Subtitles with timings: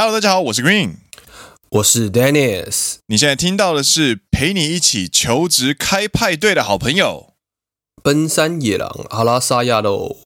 [0.00, 0.98] Hello，大家好，我是 Green，
[1.70, 2.98] 我是 Dennis。
[3.06, 7.32] 你现在听到的是陪你一起求职开派对的好朋友——
[8.04, 10.18] 奔山野狼阿拉萨亚喽。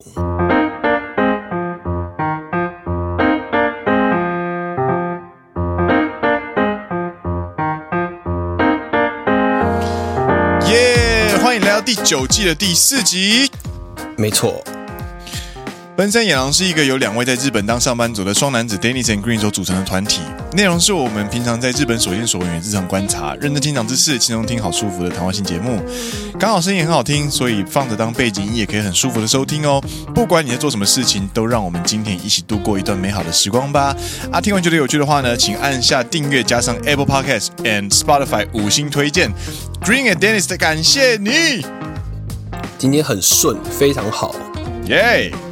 [10.69, 11.35] 耶！
[11.43, 13.51] 欢迎来到第九季的第四集。
[14.19, 14.63] 没错。
[15.95, 20.23] 奔山野狼是一个由两位在日本当上班族的双男子 Dennis and Green 所组成的团体，
[20.55, 25.83] 内容是我们平常在日本所见所闻的日常观察，认真听长知识，轻松听好舒服的谈话性节目。
[26.41, 29.85] 刚好声音很好听，所以放着当背景音也可以很舒服的收听哦。
[30.15, 33.95] 不管你在做什么事情，都让我们今天一起度过一段美好的时光吧。
[34.31, 39.31] 啊，听完觉得有趣的话呢，请按下订阅，加上 Apple Podcast and Spotify 五星推荐。
[39.83, 41.67] Green and Dennis 的感谢你，
[42.79, 44.35] 今天很顺，非常好，
[44.87, 45.52] 耶、yeah!！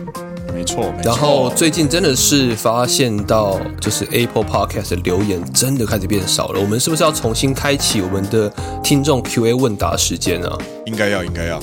[0.52, 1.10] 没错，没错。
[1.10, 6.60] 然后最近真的是发现到，就是 Apple Podcast 的留言真的开始变少了。
[6.60, 10.58] 我们是不是要重新开启我们的听众 Q&A 问答时间啊？
[10.86, 11.60] 应该要，应该要，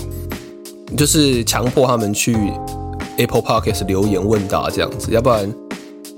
[0.96, 2.36] 就是强迫他们去
[3.18, 5.54] Apple Podcast 留言问答这样子，要不然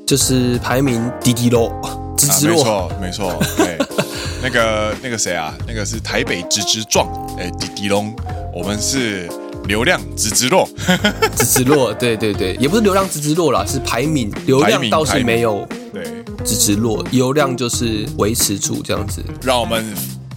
[0.06, 1.72] 就是排名滴滴落，
[2.18, 2.64] 直直落。
[2.64, 3.56] 啊、没错，没错。
[3.58, 3.78] 对，
[4.42, 5.54] 那个那个谁啊？
[5.68, 8.16] 那个是台北直直壮，哎，滴滴龙，
[8.54, 9.30] 我们是。
[9.70, 10.68] 流量直直落，
[11.38, 16.04] 直直落，对对对，也不是流量直直落啦，是排名流量倒是没有，对，
[16.44, 19.24] 直直落，流量就是维持住这样子。
[19.44, 19.86] 让我们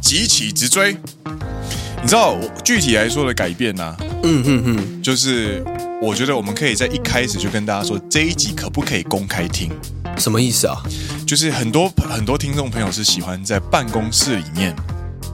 [0.03, 0.95] 急起直追。
[2.03, 3.97] 你知道我具体来说的改变呢、啊？
[4.23, 5.65] 嗯哼哼，就是
[6.03, 9.71] 我觉得我们可以在一开始就跟大家说，这一集可不可以公开听？
[10.19, 10.77] 什么意思啊？
[11.27, 14.77] 就是很多很多听众朋友是喜欢在办公室里面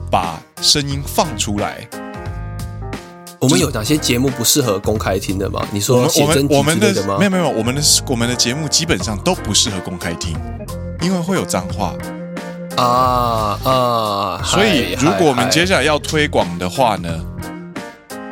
[0.09, 1.85] 把声音放出来。
[3.39, 5.65] 我们有哪些节目不适合公开听的吗？
[5.71, 7.15] 你说写真集之类的吗？
[7.17, 10.35] 没有没有，我们的我们的节目基本上都不适合公开听，
[11.01, 11.93] 因为会有脏话
[12.75, 14.41] 啊啊！
[14.43, 17.17] 所以如果我们接下来要推广的话呢，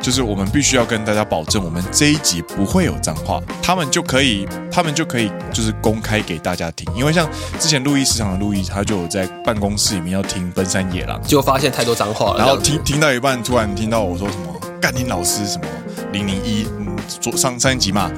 [0.02, 6.86] 就是我们必须要跟大家保证，我们这一集不会有脏话，他们就可以他们就可以就是公开给大家听。
[6.94, 7.26] 因为像
[7.58, 14.54] 之前路易市场的路易，他就有在办公室里面要听奔山野狼，就发现太多脏话了，然后听听到一半，突然听到我说什么。
[14.80, 15.64] 干你老师什么
[16.12, 18.10] 零零一，嗯，做上上一集嘛，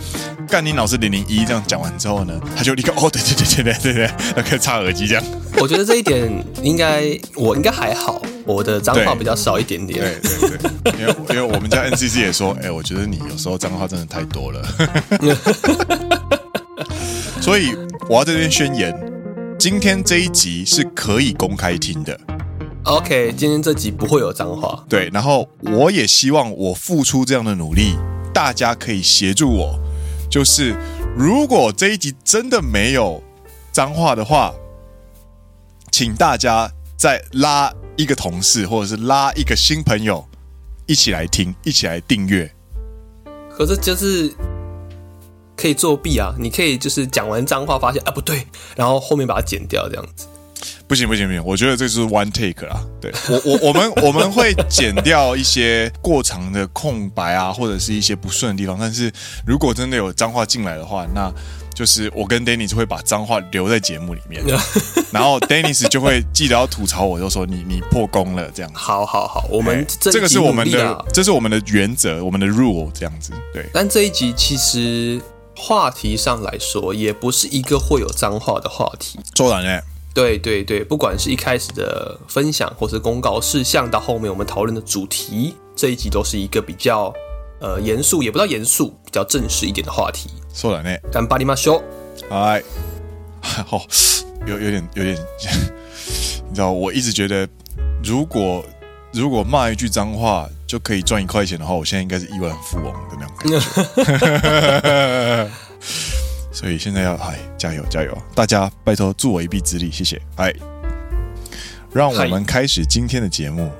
[0.49, 5.25] 干你老师零零一这样讲完之后呢，他就立刻哦，对对对对对对对， 那可以插耳机这样。
[5.59, 6.31] 我觉得这一点
[6.63, 10.01] 应该我应该还好，我的脏话比较少一点点。
[10.01, 14.63] 对对对，因为因为我们家 NCC 也说，哎、欸，我觉得你有时候脏话真的太多了。
[17.41, 17.75] 所以
[18.09, 18.95] 我要在这边宣言，
[19.59, 22.19] 今天这一集是可以公开听的。
[22.85, 24.85] OK，今天这集不会有脏话。
[24.89, 27.95] 对，然后我也希望我付出这样的努力，
[28.33, 29.79] 大家可以协助我。
[30.31, 30.75] 就是
[31.17, 33.23] 如果这一集真的没有
[33.71, 34.55] 脏话的话，
[35.93, 40.27] 请大家再拉一个同事，或者是拉一个新朋友
[40.87, 42.51] 一起来听，一起来订阅。
[43.51, 44.33] 可是就是
[45.55, 46.35] 可以作弊啊！
[46.39, 50.27] 你可以就是讲完脏话，发现啊不对，然后后面把它剪掉，这样子。
[50.91, 52.85] 不行不行不行，我觉得这是 one take 啦。
[53.01, 58.77] 对我我我们我们会 剪掉一些过长的空白啊，或者是一些不顺的地方。
[58.77, 59.09] 但是
[59.47, 61.33] 如果真的有脏话进来的话，那
[61.73, 64.43] 就是我跟 Dennis 会把脏话留在节目里面，
[65.13, 68.77] 然后 Dennis 就会记得要吐槽我，就说你你破功了这样子。
[68.77, 73.33] 好好好，我们这，这个是我们的，这是我们的原则，我们的 rule 这样子。
[73.55, 75.23] 对，但这一集其实
[75.57, 79.21] 话题上来说，也不是一个会有脏话的话题。
[79.37, 79.81] 做然呢？
[80.13, 87.15] 对对对，不管是一开始的分享，或是公告事项，到后面我们讨论的主题，这一集都是一个比较
[87.61, 90.29] 呃严肃，也不知道严肃，比较正式一点的话题。
[90.53, 91.81] 说了呢，干巴里马修，
[92.29, 92.61] 哎，
[93.41, 93.87] 好，
[94.47, 95.17] 有有点有点，
[96.49, 97.49] 你知道，我一直觉得，
[98.03, 98.65] 如果
[99.13, 103.61] 如果骂一句脏话就可以赚一块钱的话，我现在应该是亿万富翁的那种感觉。
[106.61, 108.15] 所以现在要嗨，加油加油！
[108.35, 110.21] 大家拜托助我一臂之力，谢谢。
[110.37, 110.55] 嗨，
[111.91, 113.71] 让我们开始今天的节目。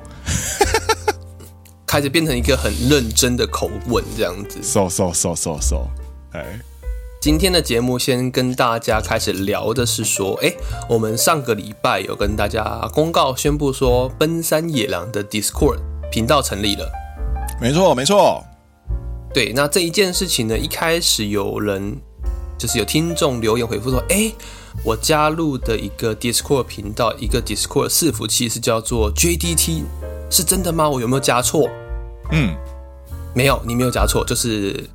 [1.85, 4.57] 开始变成一个很认真的口吻，这样子。
[4.63, 5.87] So so so so so。
[6.31, 6.43] 哎，
[7.21, 10.51] 今天的节目先跟大家开始聊的是说，哎，
[10.89, 15.77] 我们上个礼拜有跟大家公告宣布说，奔山野狼的 Discord
[16.11, 16.91] 频道成立了。
[17.61, 18.43] 没错没错。
[19.31, 21.95] 对，那这一件事情呢，一开始有人。
[22.61, 24.31] 就是有听众留言回复说：“哎，
[24.85, 29.81] 我加入的一个 Discord 频道，一个 Discord 伺服器是叫做 JDT，
[30.29, 30.87] 是真的吗？
[30.87, 31.67] 我有没有加错？
[32.31, 32.55] 嗯，
[33.33, 34.87] 没有，你没有加错，就是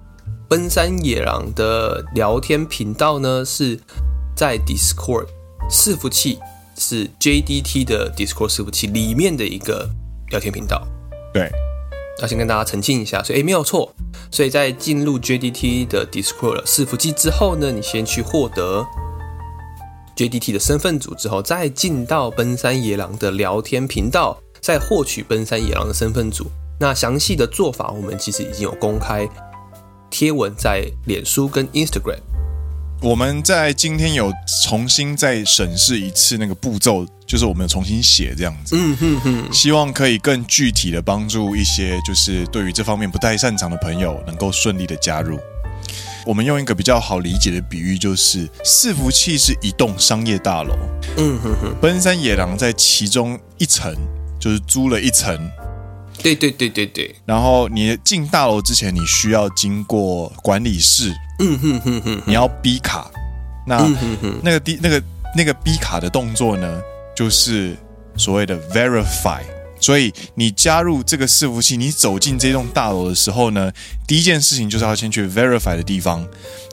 [0.48, 3.80] 奔山野狼的聊天频道呢，是
[4.36, 5.26] 在 Discord
[5.68, 6.38] 伺服器
[6.78, 9.90] 是 JDT 的 Discord 伺服器里面的一个
[10.30, 10.86] 聊天频道。
[11.34, 11.50] 对，
[12.20, 13.92] 要先跟大家澄清一下，所以诶没有错。
[14.36, 18.84] 所以在进入 JDT 的 Discord 伺服器之后呢，你先去获得
[20.14, 26.50] JDT 的身份组之后，再进到奔山野狼的聊天频道，再获取奔山野狼的身份组。
[26.78, 29.26] 那详细的做法，我们其实已经有公开
[30.10, 32.18] 贴文在脸书跟 Instagram。
[33.00, 34.30] 我们在今天有
[34.62, 38.76] 重新再审视一次那个步骤，就是我们重新写这样子。
[38.78, 45.38] 嗯哼哼，希望可以更具体的帮助一些就是对于这方面不太擅长的朋友，能够顺利的加入。
[46.24, 50.74] 我们用一个比较好理解的比喻，就是伺服器是一栋商业大楼。
[51.16, 53.94] 嗯哼哼，奔山野狼在其中一层，
[54.40, 55.38] 就是租了一层。
[56.22, 63.08] 对对对对对，然后你进大楼之前，你需要经过管理室，嗯哼哼哼，你要逼卡，
[63.66, 63.86] 那、
[64.42, 65.02] 那个第那个
[65.36, 66.80] 那个逼卡的动作呢，
[67.16, 67.74] 就是
[68.16, 69.40] 所谓的 verify。
[69.80, 73.70] 所以你加入这个伺服器，你走进这栋大楼的时候呢，
[74.06, 76.26] 第一件事情就是要先去 verify 的地方，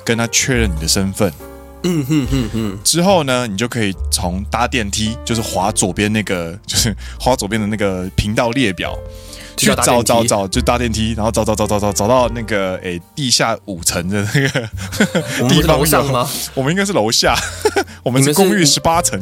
[0.06, 1.32] 跟他确认你的身份。
[1.84, 8.98] 嗯哼哼哼，之后呢，你就可以从搭电梯，就是滑左边那个， 就是滑左边的那个频道列表。
[9.56, 14.68] 去找找找，就搭电梯，然后找找找找找找到那个诶地下五层的那个
[15.48, 16.28] 地方上吗？
[16.56, 17.36] 我们应该是楼下，
[18.04, 19.22] 我们是公寓十八层。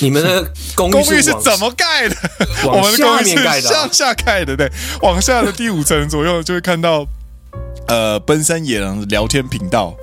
[0.00, 2.16] 你们的公寓是怎么盖的？
[2.64, 4.70] 我们的公寓是向下盖的，对，
[5.02, 7.04] 往下的第五层左右就会看到
[7.88, 9.94] 呃奔山野狼的聊天频道。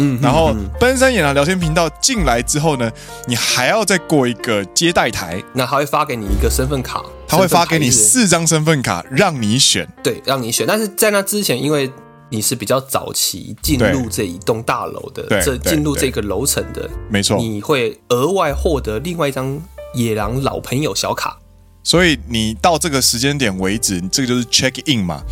[0.00, 2.88] 嗯，然后奔山野狼聊天频道进来之后呢，
[3.26, 10.64] 你还要再过一个接待台，那他会发给你一个身份卡，他会发给你四张身份卡让你选，对，让你选。
[10.68, 11.90] 但是在那之前，因为
[12.30, 19.60] 你是比较早期进入这一栋大楼的，这进入这个楼层的，没错，你会额外获得另外一张
[19.94, 21.38] 野狼老朋友小卡。
[21.82, 25.22] 所以你到这个时间点为止，这个就是 check in 嘛。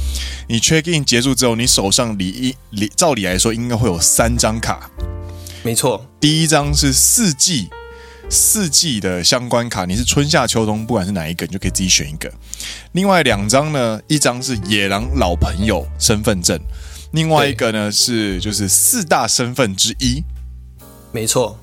[0.48, 4.90] 你 check in 结束之后，你手上理一理，照理来说应该会有三张卡。
[5.62, 7.68] 没错，第一张是四季
[8.28, 12.32] 四季的相关卡，你是春夏秋冬，不管是哪一个，你就可以自己选一个。
[12.92, 16.58] 另外两张呢，一张是野狼老朋友身份证，
[17.12, 20.22] 另外一个呢是就是四大身份之一。
[21.12, 21.58] 没错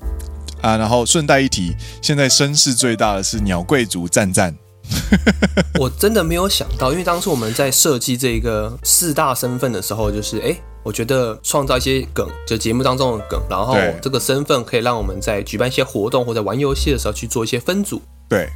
[0.62, 4.56] 啊，然后顺带一提，现在声势最大的是鸟贵族赞赞。
[5.78, 18.48] 我真的没有想到，因为当初我们在设计这个四大身份的时候，就是哎，我觉得创造一些梗，就节目当中的梗，然后这个身份可以让我们在举办一些活动或者玩游戏的时候去做一些分组，对，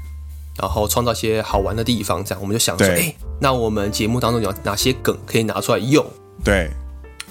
[0.60, 6.04] 然后创造一些好玩的地方，这样我们就想说，哎，那我们节目当中有哪些梗可以拿出来用？
[6.44, 6.70] 对，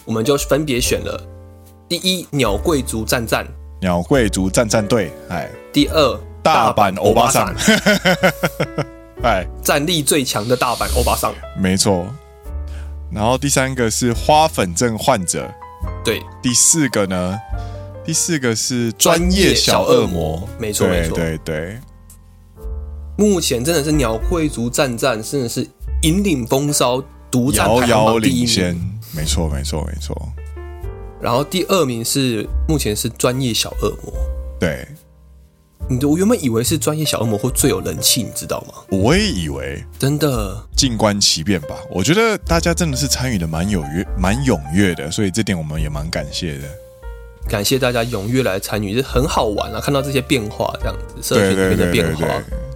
[0.05, 1.21] 我们就分别选了
[1.87, 3.47] 第一鸟贵族战战，
[3.81, 6.19] 鸟贵族战战队，哎，第二。
[6.47, 7.53] 大阪欧巴桑，
[9.21, 12.07] 哎，战力最强的大阪欧巴桑，没错。
[13.11, 15.49] 然后第三个是花粉症患者，
[16.05, 16.21] 对。
[16.41, 17.37] 第四个呢？
[18.05, 21.77] 第四个是专业小恶魔，没错，没错，对对。
[23.17, 25.67] 目前真的是鸟贵族战战，真的是
[26.03, 30.15] 引领风骚，独占排行榜第一名，遥遥领先，没错，没错，没错。
[31.19, 34.13] 然后第二名是目前是专业小恶魔，
[34.59, 34.87] 对。
[35.89, 38.73] 你我原本以为是专业小恶魔会最有人气，你知道吗？
[38.89, 41.69] 我也以为，真的静观其变吧。
[41.89, 46.67] 我觉得大家真的是参与的蛮踊跃、蛮踊跃的，所以这点我们也蛮感谢的。
[47.47, 49.79] 感谢大家踊跃来参与，就很好玩啊！
[49.79, 52.27] 看到这些变化，这样子社群里面的变化，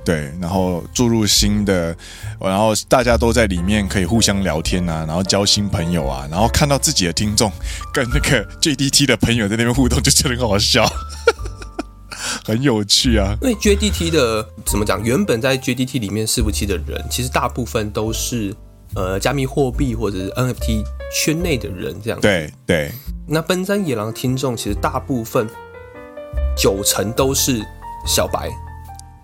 [0.06, 1.94] 对，然后注入新的，
[2.40, 7.52] 然后大家都在里面可以互相聊天啊，然后交新朋友啊，然后看到自己的听众
[7.92, 10.90] 跟那个 JDT 的朋友在那边互动，就觉得很好笑。
[12.46, 13.38] 很有趣啊！
[13.42, 15.02] 因为 JDT 的怎么讲？
[15.04, 18.56] 原本在 JDT 里面伺服器的人，其实大部分都是
[18.96, 22.28] 呃加密货币或者是 NFT 圈内的人，这样子。
[22.28, 22.92] 对对。
[23.28, 25.48] 那奔山野狼听众其实大部分
[26.58, 27.66] 九成都是
[28.06, 28.50] 小白。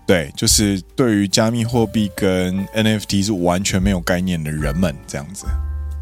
[0.06, 5.46] 对，就是对于加密货币跟 NFT 是完全没有概念的人们，这样子。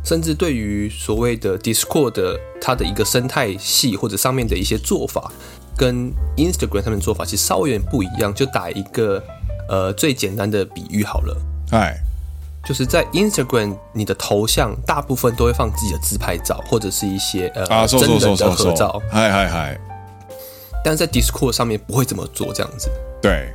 [0.05, 5.33] 甚至对于所谓的 Discord 的它的一个生态系或者上面的一些做法。
[5.77, 9.23] 跟 Instagram 上面做法其实稍微有点不一样，就打一个
[9.69, 11.37] 呃最简单的比喻好了，
[11.73, 11.95] 哎，
[12.65, 19.79] 就是在 Instagram 你的头像大部分都会放自己的自拍照或者是一些呃、啊、真人的合照，嗨嗨嗨，
[20.83, 22.91] 但是在 Discord 上面不会这么做这样子，
[23.21, 23.53] 对，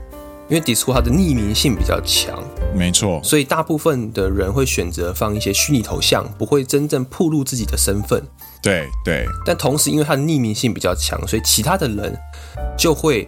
[0.47, 2.43] 因为 Discord 它的匿名性比较强，
[2.75, 8.23] 没错，所以大部分的人会选择放一些虚拟头像，不会真正暴露自己的身份。
[8.61, 9.25] 对对。
[9.45, 12.17] 但同时，因为它的匿名性比较强，所以其他的人
[12.77, 13.27] 就会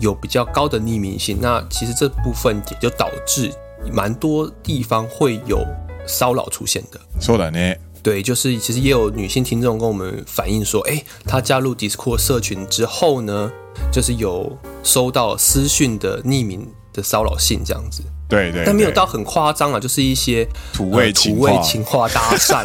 [0.00, 1.38] 有比较高的匿名性。
[1.40, 3.52] 那其实这部分也就导致
[3.92, 5.66] 蛮多地方会有
[6.06, 7.00] 骚扰出现的。
[7.20, 7.78] そうだね。
[8.02, 13.50] 对，就是其实也有女性听众跟我们反映说，哎，她加入 Discord 社群之后呢，
[13.90, 18.02] 就是有收到私讯的匿名的骚扰信这样子。
[18.28, 22.62] 对，对对，但没有到很夸张啊，就是一些土味土味情话搭讪，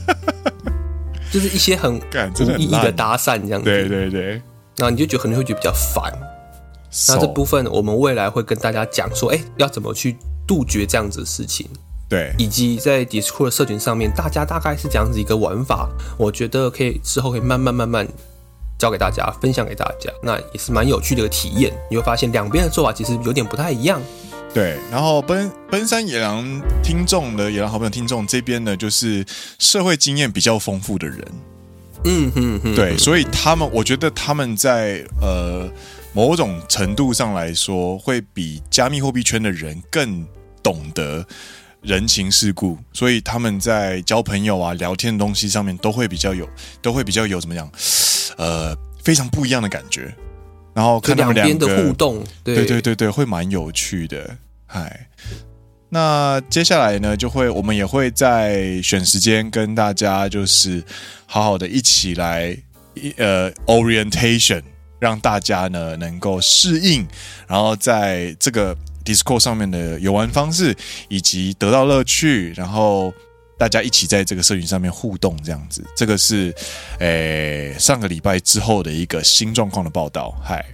[1.32, 3.64] 就是一些很无意义的搭讪这样子。
[3.64, 4.40] 对对对，
[4.76, 6.12] 那你就觉得可能会觉得比较烦。
[7.08, 11.66] 那这部分我们未来会跟大家讲说，哎，要怎么去杜绝这样子的事情。
[12.06, 18.06] 对，以及在 Discord 社群上面，大家大概是这样子一个玩法，我觉得可以之后可以慢慢慢慢
[18.78, 21.72] 教给大家，分享给大家，那也是蛮有趣的一个体验。
[21.90, 23.98] 你会发现两边的做法其实有点不太一样。
[24.54, 26.44] 对，然后奔奔山野狼
[26.82, 29.24] 听众的野狼好朋友听众这边呢，就是
[29.58, 31.18] 社会经验比较丰富的人，
[32.04, 35.70] 嗯哼哼，对，所以他们我觉得他们在呃
[36.12, 40.26] 某种程度上来说，会比加密货币圈的人更
[40.62, 41.26] 懂得。
[41.82, 46.48] 人情世故，所以他们在交朋友啊、聊天的东西上面都会比较有，
[46.80, 47.68] 都会比较有怎么样，
[48.36, 50.14] 呃，非常不一样的感觉。
[50.74, 54.36] 然后看他们两个的互动，对，对对对对，会蛮有趣的。
[54.66, 55.08] 嗨，
[55.88, 60.82] 那接下来呢，就会我们也会在选时间跟大家就是
[61.26, 62.56] 好好的一起来
[63.16, 64.62] 呃 orientation，
[64.98, 67.06] 让大家呢能够适应，
[67.46, 68.76] 然后在这个。
[69.04, 70.76] Discord 上面的游玩方式，
[71.08, 73.12] 以及得到乐趣，然后
[73.58, 76.54] 大家一起在这个社群上面互动，这样子，这个是
[76.98, 80.34] 诶、欸、上个礼拜之后的一个新状况的报道。
[80.42, 80.64] 嗨，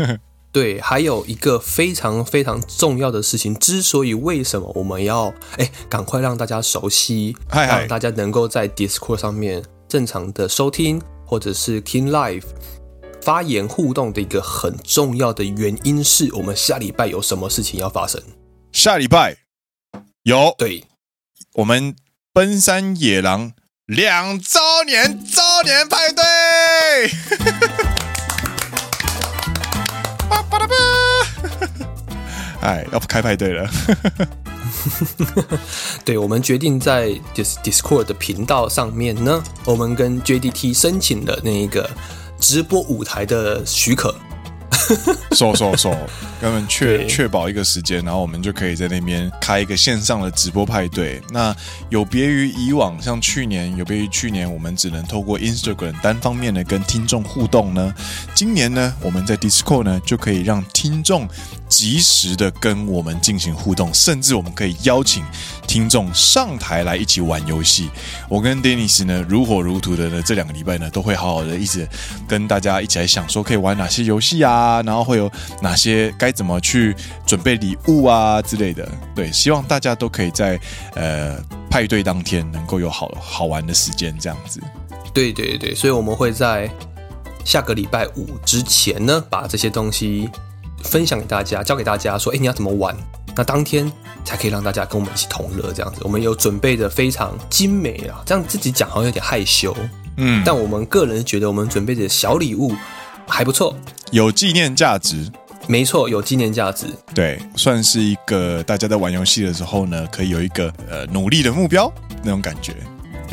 [0.50, 12.44] 对，还有一个非常非常重要的事情，之所以为什么我们要哎赶快让大家熟悉，嗨嗨让大家能够在 Discord 上面正常的收听或者是听 Live。
[13.20, 18.22] 发言互动的一个很重要的原因是我们下礼拜有什么事情要发生？
[18.72, 19.36] 下礼拜
[20.22, 20.82] 有对，
[21.52, 21.94] 我们
[22.38, 23.50] 奔山野狼
[23.86, 26.22] 两周年周年派对，
[32.62, 33.68] 哎，要开派对了。
[36.06, 41.90] 对，我们决定在 Dis Discord 的频道上面呢，我们跟 JDT 申请了那一个。
[42.38, 44.14] 直播舞台的许可，
[45.32, 45.92] 说说说，
[46.40, 51.20] 跟我们确确保一个时间，然后我们就可以在那边开一个线上的直播派对。
[51.30, 51.54] 那
[51.88, 57.94] 有别于以往，像去年有别于去年，我们只能透过 Instagram 单方面的跟听众互动呢。
[58.34, 61.28] 今年呢，我们在 Discord 呢就可以让听众
[61.68, 65.24] 及时的跟我们进行互动，甚至我们可以邀请。
[65.66, 67.90] 听众上台来一起玩游戏，
[68.26, 71.86] 我跟 Dennis 呢如火如荼的呢，这两个礼拜呢都会好好的一直
[72.26, 75.30] 跟大家一起来想说可以玩哪些游戏啊，然后会有
[75.60, 76.94] 哪些该怎么去
[77.26, 78.88] 准备礼物啊之类的。
[79.14, 80.58] 对，希望大家都可以在
[80.94, 81.36] 呃
[81.70, 84.60] 派对当天能够有好好玩的时间这样子。
[85.12, 86.70] 对对对，所以我们会在
[87.44, 90.28] 下个礼拜五之前呢，把这些东西
[90.84, 92.94] 分享给大家，教给大家说，哎，你要怎么玩？
[93.34, 93.90] 那当天
[94.24, 99.76] 才可以让大家跟我们一起同乐，这样子，我们有准备的非常精美啊，这样自己讲好像有点害羞，
[100.16, 102.74] 嗯，但我们个人觉得我们准备的小礼物
[103.28, 103.76] 还不错，
[104.10, 105.30] 有纪念价值，
[105.68, 112.74] 没错，有纪念价值，对，算是一个大家在玩游戏的时候呢，可以有一个呃努力的目标那种感觉。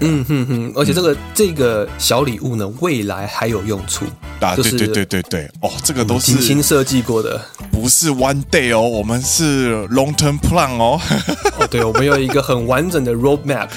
[0.02, 4.04] 嗯哼哼，而且这个、嗯、这个小礼物呢，未来还有用处
[4.42, 4.54] 啊！
[4.54, 7.40] 对对对对对，哦，这个都是精心设计过的，
[7.72, 11.00] 不是 one day 哦，我们是 long term plan 哦。
[11.58, 13.70] 哦，对，我们有一个很完整的 road map，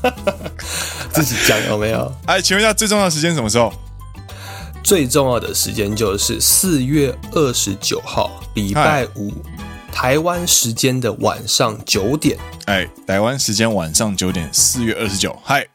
[1.12, 2.10] 自己讲有没有？
[2.24, 3.70] 哎，请问一下，最重要的时间什么时候？
[4.82, 9.32] 最重要的时间就是四月二十九号，礼拜五。
[9.90, 15.66] 台湾时间的晚上九点，哎，台湾时间晚上九点，四月二十九，嗨，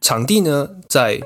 [0.00, 1.20] 场地呢在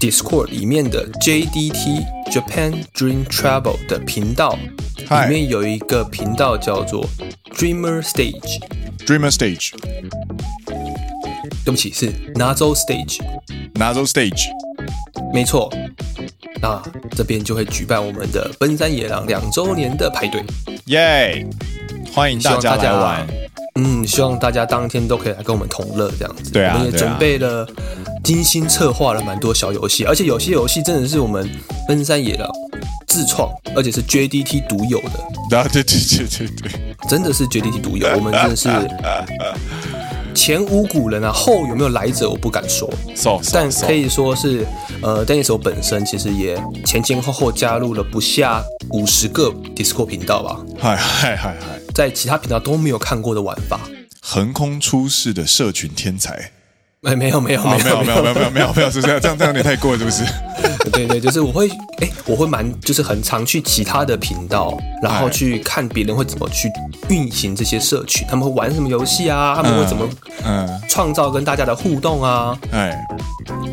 [0.00, 4.56] Discord 里面的 JDT Japan Dream Travel 的频道，
[4.96, 7.04] 里面有一个频道叫做
[7.52, 9.72] Dreamer Stage，Dreamer Stage，
[11.62, 14.48] 对不起，是 Nazo Stage，Nazo Stage，
[15.34, 15.68] 没错。
[16.62, 16.80] 那
[17.16, 20.44] 这边就会举办我们的奔山野狼两周年的派对，
[20.86, 21.44] 耶！
[22.14, 23.26] 欢迎大家来玩。
[23.74, 26.52] 嗯，希望大家当天都可以来跟我们同乐，这样子。
[26.52, 27.68] 对啊，我们也准备了
[28.22, 31.50] 精心策划了蛮多小游戏，而且有些游戏真的是我们
[31.88, 32.48] 奔山野狼
[33.08, 35.18] 自创，而且是 JDT 独有的。
[35.58, 36.70] 啊，对对对对对，
[37.08, 38.06] 真的是 JDT 独有。
[38.14, 38.68] 我们真的是
[40.34, 42.88] 前无古人啊，后有没有来者，我不敢说。
[43.14, 44.66] So, so, 但可以说是，
[45.00, 50.60] 呃，Dennis 本身其实也前前后后加入了不下五十个 Discord 频道吧。
[50.78, 53.80] 嗨嗨嗨嗨，在其他频道都没有看过的玩法，
[54.20, 56.50] 横空出世的社群天才。
[57.04, 60.24] 哎，没有没有没有没有没有没有没有没有没有，是这样这样这样有点太过了，是不是？
[60.92, 61.68] 对对，就是我会
[62.00, 66.70] 哎，我会蛮就是很常去其他的频道，然后去看别人会怎么去
[67.08, 69.54] 运行这些社群，他们会玩什么游戏啊？
[69.56, 70.08] 他们会怎么
[70.44, 72.56] 嗯创造跟大家的互动啊？
[72.70, 72.96] 哎，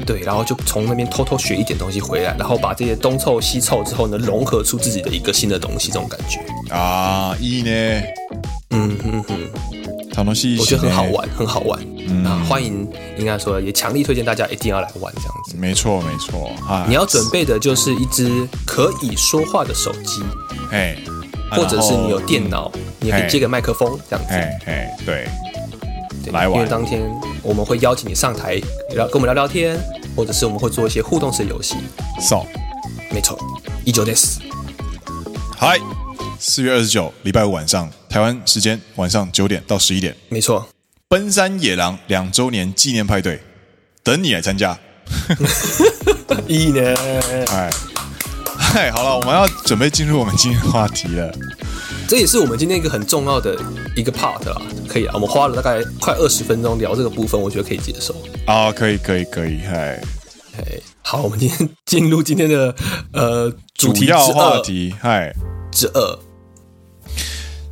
[0.06, 6.40] 对，然后就从那边偷偷学一点东西回来，然后把这些东凑西凑之后呢，融合出自己的一个新的东西，这种感觉
[6.74, 8.02] 啊，一呢，
[8.72, 8.98] 嗯
[10.16, 10.58] 哼哼。
[10.60, 11.80] 我觉得很好玩，很好玩。
[12.08, 12.88] 嗯，啊，欢迎，
[13.18, 15.56] 应该说也强力推荐大家一定要来玩这样子。
[15.58, 16.52] 没错，没错。
[16.68, 20.22] 啊，你要准备的就是一支可以说话的手机，
[20.72, 20.98] 哎，
[21.52, 24.34] 或者是你有电脑，你也可以接个麦克风这样子。
[24.34, 25.28] 哎哎，对，
[26.32, 26.58] 来玩。
[26.58, 27.02] 因为当天
[27.42, 28.62] 我们会邀请你上台，
[28.96, 29.80] 聊跟我们聊聊天，
[30.16, 31.76] 或者是我们会做一些互动式游戏。
[32.20, 32.46] So，
[33.12, 33.38] 没错，
[33.86, 34.38] 以上です。
[35.58, 35.80] 嗨。
[36.44, 40.68] 四月二十九，礼拜五晚上，台湾时间晚上九点到十一点，没错。
[41.08, 43.40] 奔山野狼两周年纪念派对，
[44.04, 44.78] 等你来参加。
[46.46, 46.94] 一年，
[47.50, 47.70] 哎，
[48.58, 51.34] 嗨，好了，我们要准备进入我们今天的话题了。
[52.06, 53.58] 这也是我们今天一个很重要的
[53.96, 55.14] 一个 part 啦，可以啊。
[55.14, 58.14] 我们花了大概快二十分钟聊这个部分，我觉得可以接受。
[58.46, 60.04] 啊，可以，可以，可以，嗨，
[60.58, 60.66] 嗨，
[61.02, 62.76] 好，我们今天进入今天的
[63.14, 65.34] 呃主题主要话题，嗨，
[65.72, 66.20] 之二。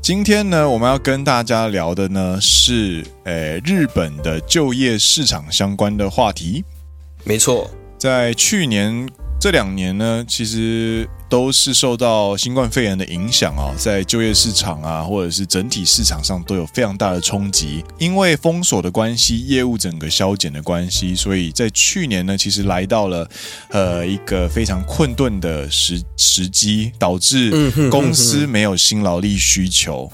[0.01, 6.63] 今天呢，我们要跟大家聊的呢是，诶，日本的就业市场相关的话题。
[7.23, 9.07] 没错，在去年
[9.39, 17.81] 这两年呢，其实都是受到新冠肺炎的影响啊，在就业市场啊，或者是整体市场上都有非常大的冲击。
[17.97, 23.29] 因为封锁的关系，业务整个削减的关系，所以在去年呢，其实来到了
[23.69, 30.11] 呃一个非常困顿的时时机，导致公司没有新劳力需求，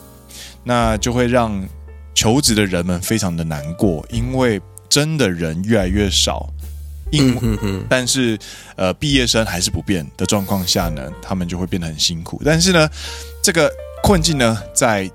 [0.63, 1.67] 那就会让
[2.13, 6.47] 求职的人们非常的难过，因为真的人越来越少。
[7.11, 8.37] 应，但是，
[8.75, 12.41] 呃，毕业生还是不变的状况下呢，他们就会变得很辛苦。
[12.43, 12.89] 但是呢，
[13.43, 13.71] 这个
[14.03, 15.09] 困境呢，在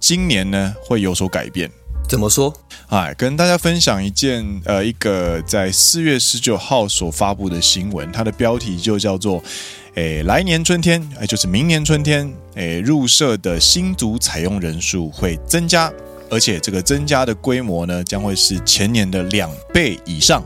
[0.00, 1.70] 今年呢会有所改变。
[2.06, 2.52] 怎么说？
[2.88, 9.42] 哎，跟大家分享一件，呃，一个在四月十九号所发布的新闻，它的标题就叫做
[9.96, 15.90] “诶，来年春天，哎，就是明年春天，诶，入社的新卒采用人数会增加，
[16.30, 20.44] 而且这个增加的规模呢，将会是前年的两倍以上。”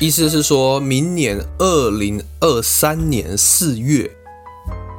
[0.00, 4.10] 意思是说，明年二零二三年四月，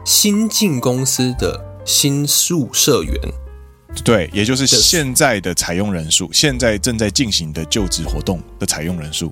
[0.05, 3.13] 新进公司的新宿社员，
[4.03, 9.31] 对，也就是现在的采用人数，现在正在进行的就职活动的采用人数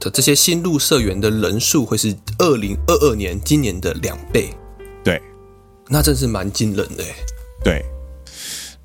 [0.00, 4.50] 的这些新入社员的人数，会是二零二二年今年的两倍。
[5.04, 5.22] 对，
[5.86, 7.04] 那真是蛮惊人的。
[7.62, 7.84] 对。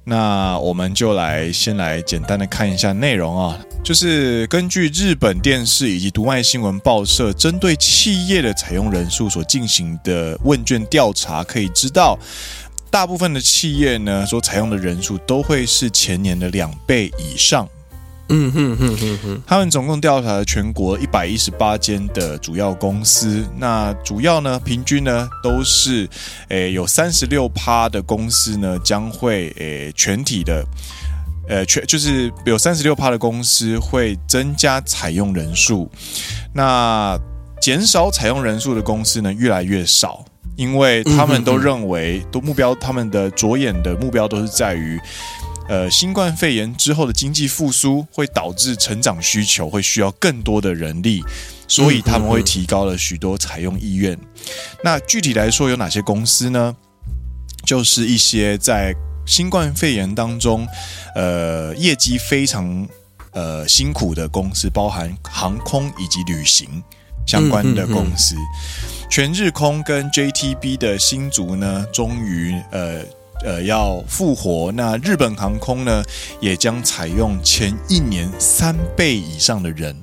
[0.04, 12.18] 那我们就来先来简单的看一下内容啊，就是根据日本电视以及读卖新闻报社针对企业的采用人数所进行的问卷调查，可以知道，
[12.90, 17.68] 大部分的企业呢，所采用的人数都会是前年的两倍以上。
[18.34, 26.08] 嗯哼哼哼哼，他们总共调查了全国一百一十八间的主要公司，那主要呢，平均呢都是，
[26.48, 30.66] 诶，有三十六趴的公司呢将会，诶，全体的，
[31.50, 35.92] 呃，全就是有三十六趴的公司会增加采用人数，
[36.54, 37.20] 那
[37.62, 40.24] 减少采用人数的公司呢越来越少，
[40.56, 44.98] 因为他们都认为，都目标，他们的着眼的目标都是在于。
[45.72, 51.24] 呃，新冠肺炎之后的经济复苏会导致成长需求会需要更多的人力，
[51.66, 54.20] 所以他们会提高了许多采用意愿。
[54.84, 56.76] 那具体来说有哪些公司呢？
[57.66, 58.94] 就是一些在
[59.26, 60.68] 新冠肺炎当中，
[61.16, 62.86] 呃，业绩非常
[63.32, 66.84] 呃辛苦的公司，包含航空以及旅行
[67.26, 68.36] 相关的公司。
[69.10, 73.06] 全日空跟 JTB 的新竹呢，终于呃。
[73.44, 76.04] 呃，要复活，那日本航空呢，
[76.40, 79.96] 也将采用前一年三倍以上的人。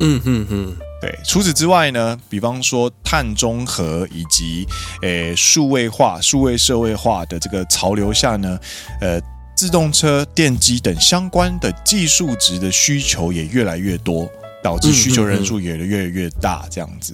[0.00, 1.18] 嗯哼哼，对。
[1.24, 4.66] 除此之外呢，比方说碳中和以及
[5.02, 8.58] 诶数位化、数位社会化的这个潮流下呢，
[9.00, 9.20] 呃，
[9.56, 14.30] 自动车、电机等相关的技术值的需求也越来越多，
[14.62, 17.12] 导致需求人数也越来越大，这样子。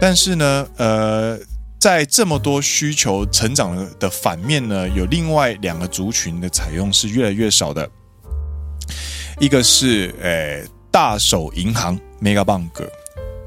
[0.00, 1.38] 但是呢，呃，
[1.84, 7.86] 在这么多需求成长的反面呢，有另外两个族群的采用是越来越少的。
[9.38, 12.88] 一个是诶、呃、大手银行 Megabank，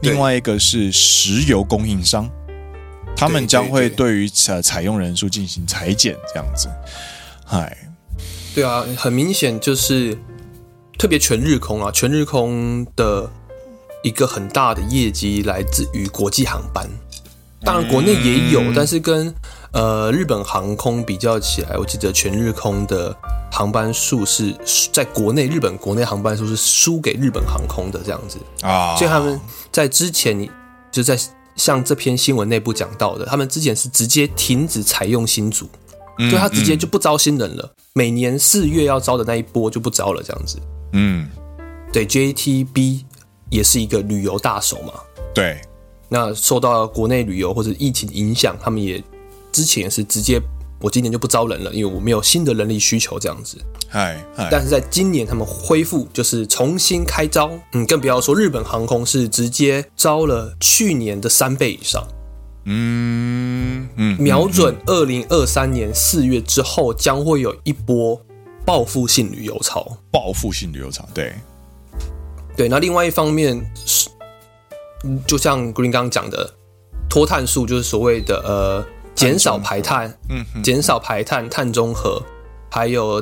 [0.03, 2.29] 另外一个是石油供应商，
[3.15, 6.69] 他们将会对于采采用人数进行裁减，这样子。
[7.43, 7.75] 嗨，
[8.53, 10.15] 对啊，很明显就是
[10.99, 13.27] 特别全日空啊，全日空的
[14.03, 16.87] 一个很大的业绩来自于国际航班，
[17.67, 19.33] 当然国内也有，嗯、但是跟
[19.73, 23.15] 呃日本航空比较起来，我记得全日空的。
[23.49, 24.55] 航班数是
[24.91, 28.37] 在国内，日本国内航班数是输给日本航空的这样子。
[28.61, 29.39] 啊，所以他们
[29.71, 30.47] 在之前
[30.91, 31.17] 就在
[31.55, 35.67] 像这篇新闻内部讲到的，他们之前是直接停止采用新组，
[36.19, 40.59] 嗯、就他直接就不招新人了，嗯、每年四月要招的那一波就不招了这样子。
[40.91, 41.27] 嗯，
[41.91, 43.05] 对，JTB
[43.49, 44.93] 也是一个旅游大手嘛，
[45.33, 45.59] 对，
[46.09, 49.03] 那受到国内旅游或者疫情影响，他们也
[49.51, 50.41] 之前也是直接。
[50.79, 53.57] 我今年就不招人了，因为我没有新的人力需求这样子。
[53.89, 57.49] 嗨，但是在今年他们恢复，就是重新开招。
[57.73, 62.07] 嗯，更不要说日本航空是直接招了去年的三倍以上。
[62.65, 68.21] 嗯嗯，瞄准二零二三年四月之后，将会有一波
[68.63, 69.97] 报复性旅游潮。
[70.11, 71.33] 报复性旅游潮，对
[72.55, 72.69] 对。
[72.69, 74.09] 那另外一方面是，
[75.25, 76.53] 就像 Green 刚刚讲的，
[77.09, 78.85] 脱碳素就是所谓的呃。
[79.17, 82.21] 减少排碳，嗯，减少排碳，碳中和，
[82.69, 83.19] 还有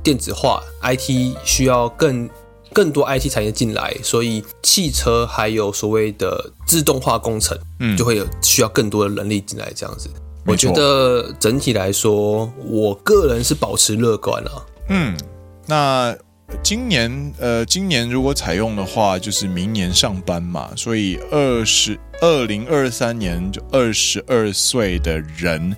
[0.00, 2.30] 电子化，IT 需要更
[2.72, 10.08] 更多 IT 产业进来，所以汽车还有所谓的自动化工程，嗯，就会有需要更多的人力进来，这样子。
[10.46, 14.50] 我觉得整体来说，我个人是保持乐观啊。
[14.90, 15.16] 嗯，
[15.66, 16.16] 那。
[16.62, 25.74] 今年，呃，今年如果采用的话，就是明年上班嘛，所以二十二零二三年就二十二岁的人，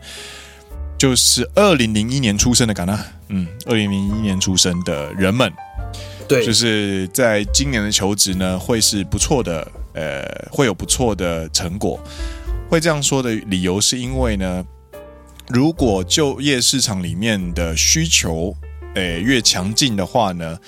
[0.98, 5.50] 就是二零零一年出生的，敢那，嗯，二零零一年出生的人们，
[6.28, 11.98] 对，就是在今年的求职呢，会是不错的，呃，会有不错的成果。
[12.68, 14.64] 会这样说的理由是因为呢，
[15.48, 18.54] 如果就业市场里面的需求。
[18.94, 20.58] 诶，越强劲的话呢，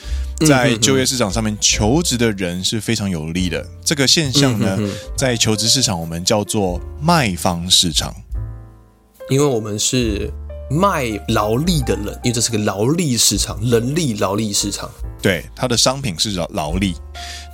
[0.46, 3.64] 在就业市场上面求职的人是非常有利的。
[3.84, 4.78] 这个现象呢，
[5.16, 8.14] 在求职市场我们叫做卖方市场，
[9.30, 10.32] 因为我们是
[10.70, 14.90] 卖劳力的人，因为这是个劳力市场，人力劳力市场。
[15.22, 16.94] 对，它的商品是劳劳力。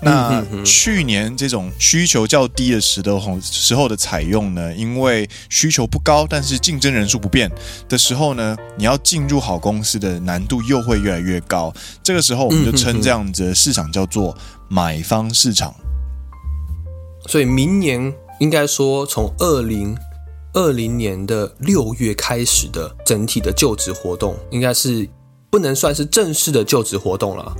[0.02, 7.50] 那去年这种需求较低的时候时候的采用呢，因为需求不高，但是竞争人数不变
[7.88, 11.72] 的时候呢，你要进入好公司的难度又会越来越高。
[12.02, 14.36] 这个时候，我们就称这样子的市场叫做
[14.68, 15.74] 买方市场。
[17.28, 19.96] 所以明年应该说，从二零
[20.54, 25.08] 二零年的六月开始的整体的就职活动，应该是
[25.50, 27.56] 不能算是正式的就职活动了。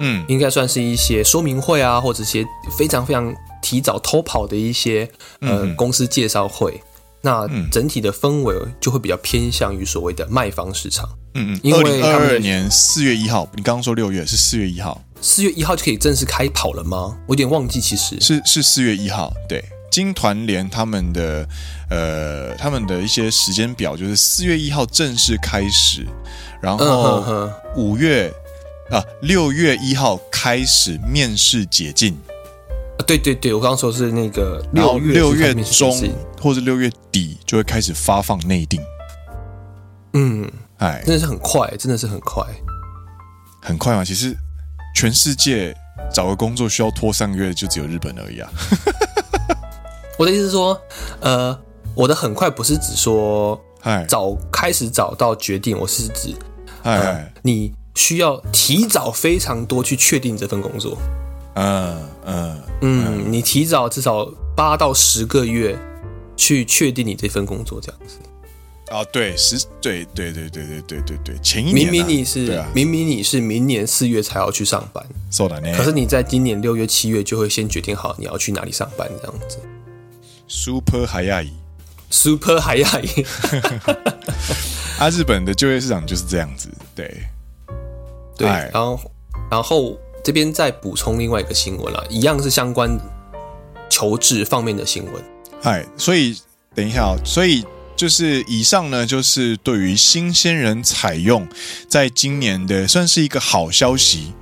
[0.00, 2.44] 嗯，应该算是一些说明会啊，或者一些
[2.76, 5.08] 非常非常提早偷跑的一些
[5.40, 6.80] 呃、嗯、公司介绍会。
[7.22, 11.08] 那整体的氛围就会比较偏向于所谓的卖方市场。
[11.34, 17.16] 嗯嗯，因为二二年四月一号，你刚刚说六月是四月一号，四月一号就可以正式开跑了吗？
[17.26, 19.32] 我有点忘记，其实是是四月一号。
[19.48, 21.48] 对，经团联他们的
[21.88, 26.04] 呃他们的一些时间表，就是四月一号正式开始，
[26.60, 27.22] 然后
[27.76, 28.32] 五月。
[28.90, 32.12] 啊，六月一号开始面试解禁
[32.98, 33.00] 啊！
[33.06, 35.90] 对对对，我刚刚说是那个六月六月中
[36.38, 38.78] 或者六月底就会开始发放内定。
[40.12, 42.44] 嗯，哎，真的是很快，真的是很快，
[43.62, 44.04] 很快嘛。
[44.04, 44.36] 其实
[44.94, 45.74] 全世界
[46.12, 48.50] 找个工作需要拖三个月，就只有日本而已啊。
[50.18, 50.80] 我的意思是说，
[51.20, 51.58] 呃，
[51.94, 56.34] 我的很快不是指说，哎，早开始找到决定，我是指，
[56.82, 57.72] 哎，呃，你。
[57.96, 60.98] 需要提早非常多去确定这份工作，
[61.54, 61.96] 嗯
[62.26, 65.78] 嗯嗯，你提早至少八到十个月
[66.36, 68.18] 去确定你这份工作这样子。
[68.90, 75.06] 哦，对，十对对对对对对对对，前一年、啊、明明你是、啊、明明你是明年四月才要去上班，
[75.76, 79.58] 可是你在今年六月七月就会先决定好你要去哪里上班这样子。
[80.46, 81.42] Super 海亚
[82.10, 82.88] Super 海亚
[84.98, 87.12] 啊，日本的就业市场就是这样子，对。
[88.36, 89.00] 对，然后，
[89.48, 92.98] 然后这边再补充另外一个新闻了，一样是相关
[93.88, 95.24] 求职方面的新闻。
[95.62, 96.36] 嗨，所以
[96.74, 97.64] 等一下哦，所以
[97.96, 101.46] 就是以上呢，就是对于新鲜人采用，
[101.88, 104.32] 在今年的算是一个好消息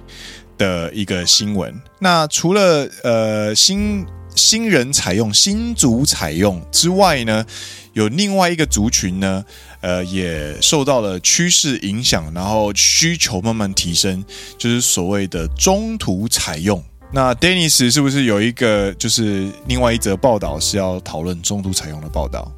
[0.57, 1.79] 的一个新闻。
[1.99, 7.45] 那除了呃新新人采用、新族采用之外呢，
[7.93, 9.45] 有另外一个族群呢，
[9.81, 14.25] 呃，也受到了趋势影响，然后需求慢慢提升，
[14.59, 16.83] 就是所谓的中途采用。
[17.13, 22.51] 那 Dennis 是不是有一个就是另外一则报道是要讨论中途采用的报道？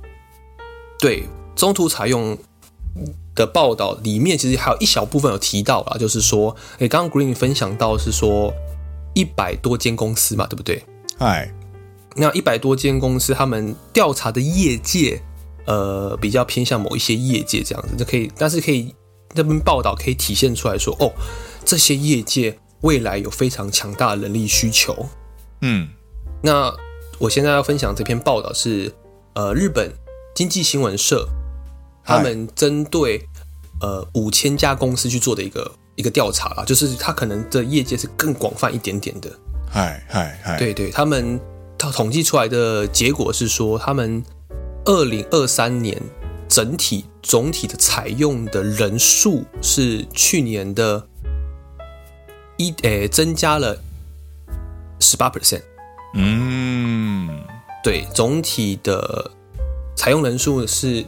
[1.00, 1.24] 对，
[1.56, 2.38] 中途采用
[3.34, 8.54] 的报道里面其实还有一小部分有提到啦，就是说，诶，刚刚 Green 分享到是说
[9.12, 10.80] 一百多间公司嘛，对不对？
[11.18, 11.50] 嗨，
[12.14, 15.20] 那一百多间公司，他们调查的业界，
[15.66, 18.94] 呃，比较偏向某一些业界这样子，就可以，但是可以
[19.35, 21.12] 这篇报道可以体现出来说，哦，
[21.64, 22.59] 这些业界。
[22.81, 25.09] 未来有非常强大的人力需求，
[25.62, 25.88] 嗯，
[26.42, 26.70] 那
[27.18, 28.92] 我现在要分享这篇报道是，
[29.33, 29.90] 呃，日本
[30.35, 31.27] 经济新闻社
[32.05, 33.27] 他们针对
[33.81, 39.31] 呃五千家公司去做的一个一个调查啦，就是他可能的业界是更广泛一点点的，
[39.66, 41.40] 嗨嗨嗨，对对，他们他
[41.84, 44.23] 统计出来的结果是说，他们
[44.86, 46.01] 二零二三年
[46.47, 51.08] 整体总体的采用的人数是去年的。
[52.62, 53.82] 一诶、欸，增加了
[54.99, 55.62] 十八 percent，
[56.13, 57.41] 嗯，
[57.82, 59.32] 对，总体的
[59.95, 61.05] 采用人数是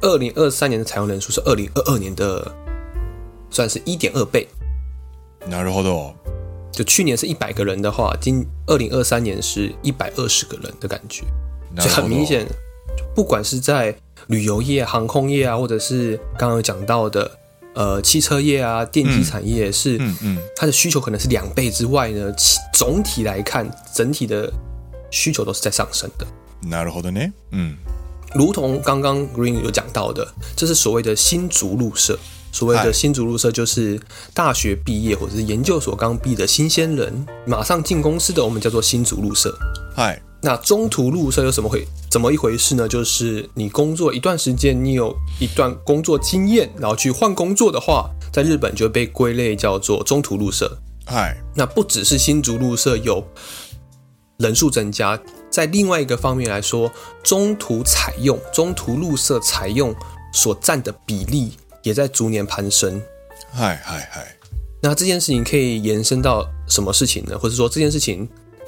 [0.00, 2.50] 二零二三年的采用人数是二零二二年的，
[3.50, 4.48] 算是一点二倍。
[5.50, 6.14] なるほど。
[6.72, 11.24] 就去年是一百个人的话，今二零二三年是一百二十个人的感觉，
[11.76, 12.46] 就很明显，
[13.14, 13.96] 不管是在
[14.28, 17.30] 旅游业、航空业啊，或者是刚刚有讲到的。
[17.76, 22.32] 呃，汽车业啊，电机产业是，嗯嗯，它的需求可能是两倍之外呢，
[22.72, 24.50] 总体来看，整体的
[25.10, 26.26] 需求都是在上升的。
[26.66, 27.76] なるほどね，嗯，
[28.34, 32.18] 如同刚刚 Green 有讲到的，这是所谓的新卒入社。
[32.51, 33.99] 所谓的新卒入社，就是
[34.33, 39.57] 大学毕业或者是研究所刚毕的新鲜人，马上进公司的，我们叫做新卒入社。
[39.95, 40.21] 嗨。
[40.43, 42.87] 那中途入社有什么回怎么一回事呢？
[42.87, 50.79] 就是你工作一段时间，你有一段工作经验，然后去换工作的话，在日本就会被归类叫做中途入社。
[51.05, 53.23] 嗨，那不只是新卒入社有
[54.37, 59.93] 人数增加，在另外一个方面来说，中途采用、中途入社采用
[60.33, 63.01] 所占的比例也在逐年攀升。
[63.51, 64.35] 嗨嗨嗨，
[64.81, 67.37] 那这件事情可以延伸到什么事情呢？
[67.37, 68.27] 或者说这件事情？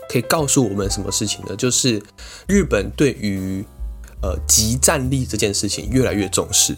[0.10, 1.56] 可以告诉我们什么事情呢？
[1.56, 1.99] 就是
[2.45, 3.65] 日本对于
[4.21, 6.78] 呃集战力这件事情越来越重视，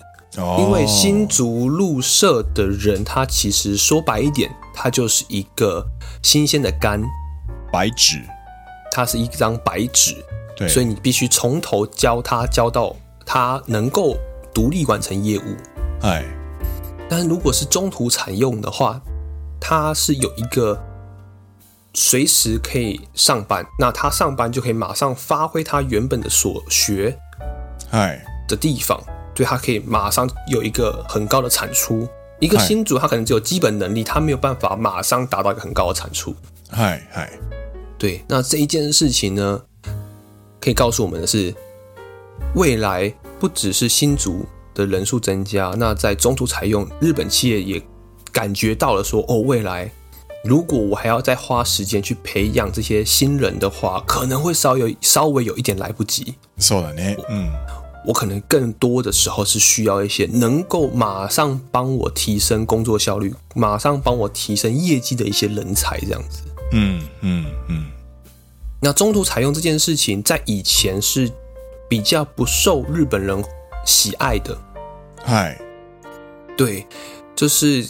[0.60, 5.86] 因为新竹入社的人，他其实说白一点，他就是一个
[6.22, 7.02] 新鲜的肝，
[7.74, 8.22] 白纸，
[8.92, 10.16] 他是一张白纸，
[10.56, 12.96] 对，所以你必须从头教他，教到
[13.26, 14.16] 他能够
[14.54, 15.58] 独立完成业务。
[16.06, 16.24] 哎，
[17.10, 19.02] 但如果是中途采用的话，
[19.60, 20.80] 他是有一个。
[21.98, 27.18] 随时可以上班，那他上班就可以马上发挥他原本的所学，
[27.92, 29.02] 哎的地方，
[29.34, 32.06] 对他可以马上有一个很高的产出。
[32.42, 36.36] 一个新卒他可能只有基本能力，他没有办法马上达到一个很高的产出。
[36.70, 37.32] 嗨嗨，
[37.98, 39.62] 对，那这一件事情呢，
[40.60, 41.56] 可以告诉我们的是，
[42.56, 43.08] 未来
[43.40, 47.82] 不只是新卒的人数增加，那在中途采用，日本企业也
[48.32, 49.92] 感觉到了说，哦，未来。
[50.44, 56.36] 如果我还要再花时间去培养这些新人的话，可能会稍有稍微有一点来不及。
[56.60, 57.52] 是的呢，嗯，
[58.06, 66.44] 我可能更多的时候是需要一些能够马上帮我提升工作效率、马上帮我提升业绩的一些人才，这样子。
[66.74, 67.86] 嗯嗯嗯。
[68.80, 71.28] 那中途采用这件事情，在以前是
[71.90, 73.44] 比较不受日本人
[73.84, 74.56] 喜爱的。
[75.28, 75.60] 嗨，
[76.56, 76.86] 对，
[77.36, 77.90] 就是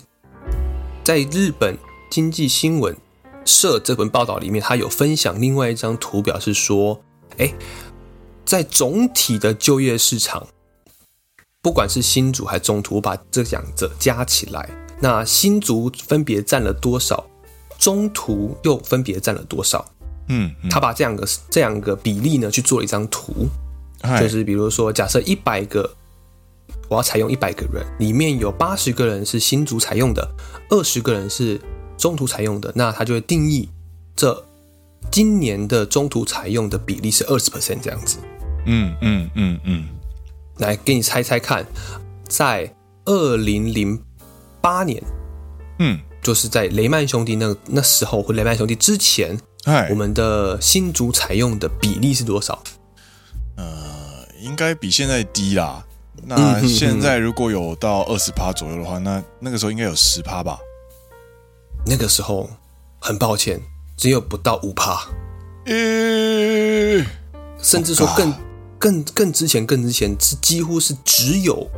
[1.04, 1.78] 在日本。
[2.08, 2.96] 经济新闻
[3.44, 7.02] 社这本报道里面，他有分享另外一张图表，是说，
[7.38, 7.54] 哎，
[8.46, 10.48] 在总体的就业市场，
[11.62, 14.70] 不管是新卒还是中途，我把这两者加起来，
[15.02, 17.26] 那新卒分别占了多少，
[17.78, 19.86] 中途又分别占了多少？
[20.30, 23.50] 嗯，他把这两个这两个比例呢去做了一张图，
[24.22, 25.94] 就是比如说，假设一百个，
[26.88, 30.28] 我要采用一百个人，里面有八十个人是新卒采用的，
[30.70, 31.60] 二十个人是。
[31.98, 33.70] 中途采用的，那他就会定义
[34.18, 34.46] 这
[35.10, 38.18] 今年的中途采用的比例是二十 percent 这样子。
[38.66, 39.88] 嗯嗯嗯嗯，
[40.58, 41.66] 来给你猜猜看，
[42.28, 43.98] 在二零零
[44.60, 45.02] 八年，
[45.80, 52.62] 嗯，就是在雷曼兄弟那那时候或雷曼兄弟之前，哎，我们的新卒采用的比例是多少？
[53.56, 55.86] 呃，应该比现在低啦。
[56.28, 60.58] 那现在如果有到二十趴左右的话，那那个时候应该有十趴吧？
[61.86, 62.50] 那个时候，
[63.00, 63.62] 很抱歉，
[63.96, 65.08] 只有不到五趴。
[65.66, 67.06] 呃，
[67.62, 68.34] 甚至说更
[68.80, 71.70] 更更之前更之前是几乎是只有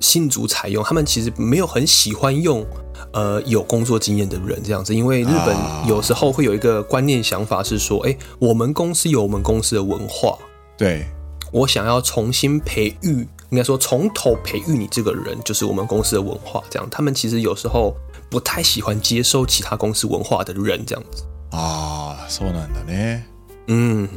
[0.00, 2.66] 新竹采用，他们其实没有很喜欢用
[3.12, 10.38] 呃有工作经验的人这样子，因为日本有时候会有一个观念想法是说，哎，我们公司有我们公司的文化，
[10.76, 11.06] 对，
[11.52, 17.95] 我想要重新培育，应该说从头培育你这个人，就是我们公司的文化这样，他们其实有时候
[18.29, 21.23] 不太喜欢接收其他公司文化的人这样子。
[21.51, 23.23] 啊，そうなんだね。
[23.65, 24.07] 嗯，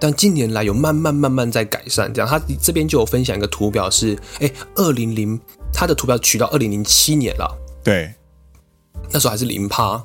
[0.00, 5.38] 但近年来有慢慢慢慢在改善，这样他这边就有分享一个图表是，哎，二零零
[5.72, 7.54] 他的图表取到二零零七年了，
[7.84, 8.14] 对，
[9.10, 10.02] 那时候还是零趴，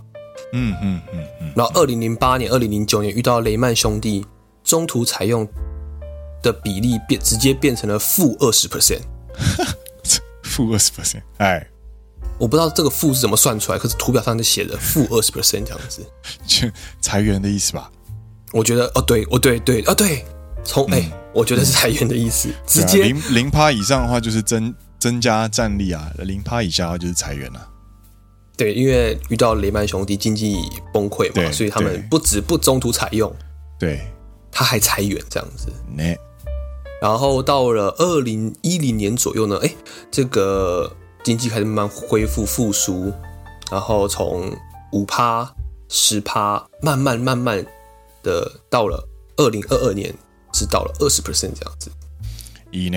[0.52, 4.26] 嗯嗯嗯嗯，然后二零零八年、二零零九年遇到雷曼兄弟，
[4.66, 5.48] 中途采用
[6.47, 9.01] 的比例变直接变成了负二十 percent，
[10.43, 11.67] 负二十 percent，哎。
[12.39, 16.05] 我不知道这个负是怎么算出来，可是图表上就写着负二十 percent 这样子，
[16.47, 16.69] 就
[17.01, 17.91] 裁员的意思吧？
[18.53, 20.23] 我觉得哦，对，哦，对对，哦，对，
[20.63, 27.67] 从哎、嗯，我觉得是裁员的意思，直接零零趴以上的话就是增增加战力啊，零趴以下的话就是裁员啊。
[28.55, 30.59] 对，因为遇到雷曼兄弟经济
[30.93, 33.35] 崩溃嘛，所以他们不止不中途采用，
[33.79, 34.07] 对，
[34.53, 35.73] 他还裁员这样子。
[37.01, 39.75] 然后到了二零一零年左右呢，哎，
[40.11, 40.93] 这个。
[41.25, 43.13] 经济开始慢慢恢复复苏，
[43.69, 44.57] 然后从
[44.93, 45.53] 五趴、
[45.89, 47.67] 十趴，慢慢慢慢
[48.23, 49.05] 的到了
[49.37, 50.15] 二零二二年，
[50.53, 51.91] 是到了二十 percent 这样子。
[52.71, 52.97] 以呢，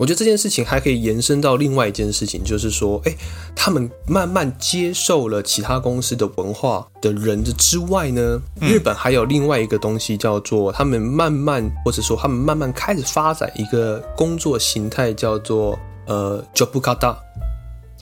[0.00, 3.14] 我觉得这件事情还可以延伸到另外一件事情，就是说，哎，
[3.54, 15.78] 他们慢慢接受了其他公司的文化的人的之外呢，日本还有另外一个东西叫做，他们慢慢或者说他们慢慢开始发展一个工作形态，叫做。
[16.06, 17.14] 呃，Jobukata，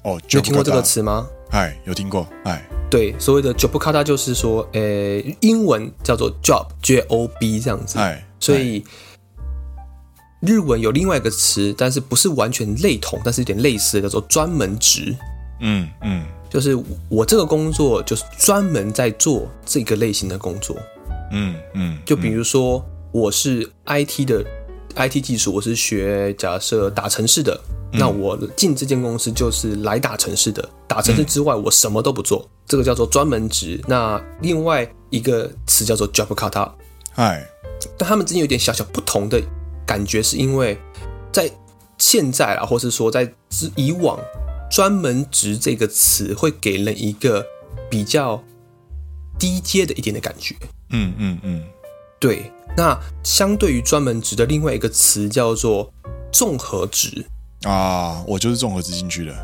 [0.02, 1.28] 哦，有听过这个词吗？
[1.50, 8.82] 哎，有听过，哎，对，所谓的 Jobukata 就是说，呃、欸，英文叫做 job，J O B 这样子，哎，所以
[10.40, 15.14] 日文有另外一个词，但是不是完全类同，但是有点类似的，叫做专门职，
[15.60, 20.76] 嗯嗯，就是我这个工作就是专门在做这个类型的工作，
[21.32, 24.44] 嗯嗯，就比如说我是 IT 的
[24.94, 27.60] IT 技术，我是学假设打城市的。
[27.90, 33.80] 那我进这间公司就是来打城市的，打城市之外我什么都不做，嗯、这个叫做专门职。
[33.88, 36.70] 那另外一个词叫做 Jobukata，
[37.14, 37.42] 嗨，
[37.96, 39.40] 但他们之间有点小小不同的
[39.88, 40.78] 感觉，是因为
[41.32, 41.50] 在
[41.96, 43.32] 现在啊，或是说在
[43.74, 44.20] 以往，
[44.70, 47.42] 专门职这个词会给人一个
[47.90, 48.44] 比较
[49.38, 50.54] 低阶的一点的感觉。
[50.90, 51.64] 嗯嗯嗯，
[52.20, 52.52] 对。
[52.76, 55.90] 那相对于专门职的另外一个词叫做
[56.30, 57.24] 综合职。
[57.62, 59.34] 啊，我就是综合职进去的。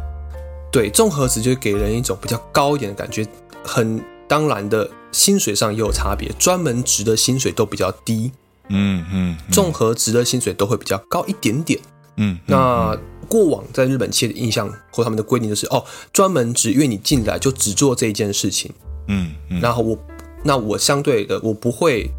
[0.70, 3.26] 对，综合职就给人一种比较高一点的感觉，
[3.64, 6.30] 很当然的，薪水上也有差别。
[6.38, 8.30] 专门职的薪水都比较低，
[8.68, 11.78] 嗯嗯，综合职的薪水都会比较高一点点。
[12.16, 12.96] 嗯，那
[13.28, 18.72] 过往在日本企业的印象或他们的规定就是，哦，专门职，因为你进来就只做这一件事情，
[19.08, 19.98] 嗯，嗯，然后我，
[20.42, 22.10] 那我相对的，我不会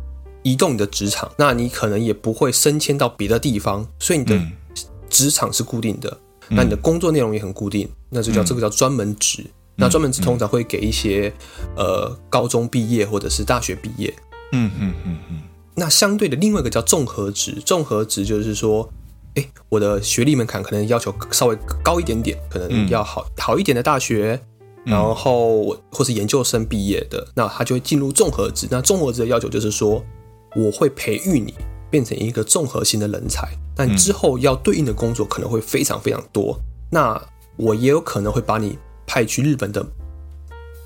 [0.43, 4.35] 移动你的职场，那你可能也不会升迁到别的地方，所以你的。
[4.35, 4.51] 嗯
[5.07, 6.17] 职场是固定的，
[6.49, 9.43] 那你的工作内容也很固定，那就叫这个叫专门职。
[9.43, 11.31] 嗯、那专门职通常会给一些
[11.77, 14.13] 呃高中毕业或者是大学毕业。
[14.51, 15.41] 嗯嗯嗯嗯。
[15.75, 18.89] 那相对的另外一个叫综合值，综合值就是说，
[19.35, 24.39] 哎，我的学历门槛可能要求稍微高一点点，可能要好好一点的大学，
[24.85, 28.67] 然后或是研究生毕业的，那他就会进入综合值。
[28.71, 30.03] 那综合值的要求就是说，
[30.55, 31.53] 我会培育你
[31.89, 33.47] 变成一个综合性的人才。
[33.77, 36.57] 但之后要对应的工作可能会非常非常多，
[36.89, 37.21] 那
[37.57, 39.85] 我也有可能会把你派去日本的，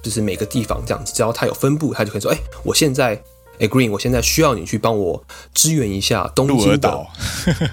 [0.01, 3.21] 就是每个地方这样子，只要他有分布，他就可以说，哎，我现在，
[3.59, 7.05] 哎，Green，我现在需要你去帮我支援一下东京的，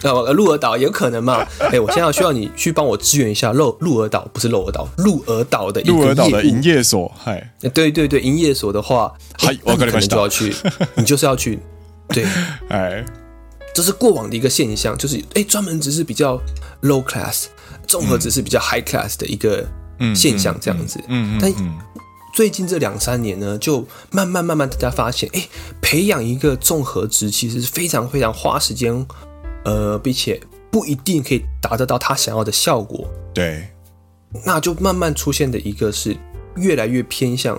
[0.03, 10.55] 呃，鹿儿岛也有可能嘛，哎，我现在需要你去帮我支援一下鹿鹿儿岛，不是鹿儿岛，鹿儿岛的一个鹿儿岛的营业所，嗨，对对对，营业所的话，嗨，我可能就要去，
[10.95, 11.59] 你就是要去，
[12.09, 12.25] 对，
[12.69, 13.05] 哎。
[13.75, 16.41] 这是过往的一个现象，就是哎，专门只是比较
[16.81, 17.45] low class，
[17.87, 19.63] 综合只是比较 high class 的一个
[20.15, 20.99] 现象，这样子。
[21.09, 21.39] 嗯嗯。
[21.39, 21.53] 但
[22.37, 25.49] 最近这两三年呢，就慢慢慢慢大家发现，哎，
[25.81, 29.07] 培养一个综合值其实是非常非常花时间，
[29.65, 30.39] 呃，并且
[30.71, 33.09] 不一定可以达得到他想要的效果。
[33.33, 33.67] 对。
[34.45, 36.15] 那就慢慢出现的一个是
[36.57, 37.59] 越来越偏向。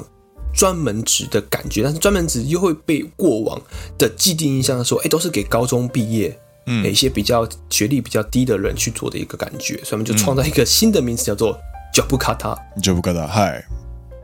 [0.53, 3.61] 专门职的感觉，但是专门职又会被过往
[3.95, 11.55] 的既定印象说，哎，都是给高中毕业，嗯，一些比较学历比较低的人去做的一个感觉，所以我们就创造一个新的名词，叫做
[11.93, 12.57] Jobukata。
[12.81, 13.63] Jobukata，嗨，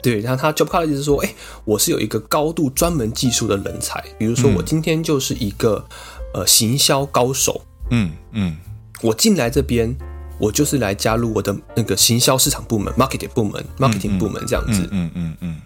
[0.04, 1.34] 对，然后他 job card 就是说，哎，
[1.64, 5.84] 我是有一个高度专门技术的人才，比如说我今天就是一个、
[6.36, 8.58] 嗯、呃行销高手，嗯嗯，
[9.02, 9.96] 我进来这边，
[10.38, 15.12] 我就是来加入我的那个行销市场部门、marketing 部门、marketing 部门这样子，嗯嗯嗯。
[15.16, 15.16] 嗯。
[15.16, 15.62] 嗯嗯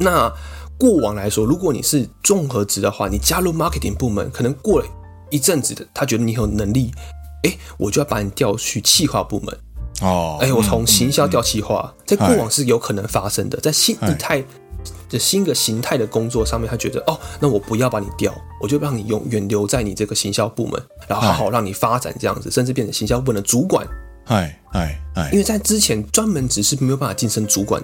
[0.00, 0.32] 那
[0.76, 4.86] 过往来说，如果你是综合职的话，你加入 marketing 部门，可能过了
[5.30, 6.90] 一阵子的，他觉得你有能力，
[7.44, 9.56] 哎，我就要把你调去企划部门。
[10.02, 14.44] 哦，哎，我从行销调企划，在过往是有可能发生的，在新一态
[15.08, 23.86] 的新的形态的工作上面，他觉得哦，那我不要把你调，我就让你永远留在你这个行销部门，然后好好让你发展这样子，甚至变成行销部门的主管。
[24.24, 27.82] 嗨嗨嗨，因为在之前专门只是没有办法晋升主管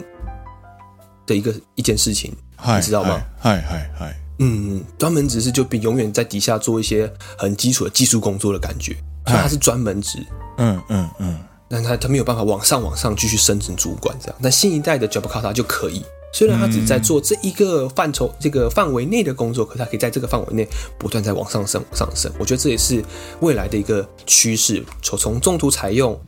[1.27, 2.35] 的一个一件事情，
[2.77, 3.21] 你知道吗？
[3.39, 8.93] 嗨嗨嗨，嗯，专门只是就比永远在底下做一些很基础的技术工作的感觉，
[9.27, 10.19] 所以他是专门职。
[10.59, 11.39] 嗯嗯嗯。
[11.69, 16.03] 但他他没有办法往上往上继续升成主管这样，但新一代的 job card 就可以。
[16.31, 22.31] 虽然他只在做这一个范畴、这个范围内的工作，可是他可以在这个范围内不断在往上升、上升。
[22.39, 23.03] 我觉得这也是
[23.41, 24.85] 未来的一个趋势。
[25.03, 26.19] 从从中途采用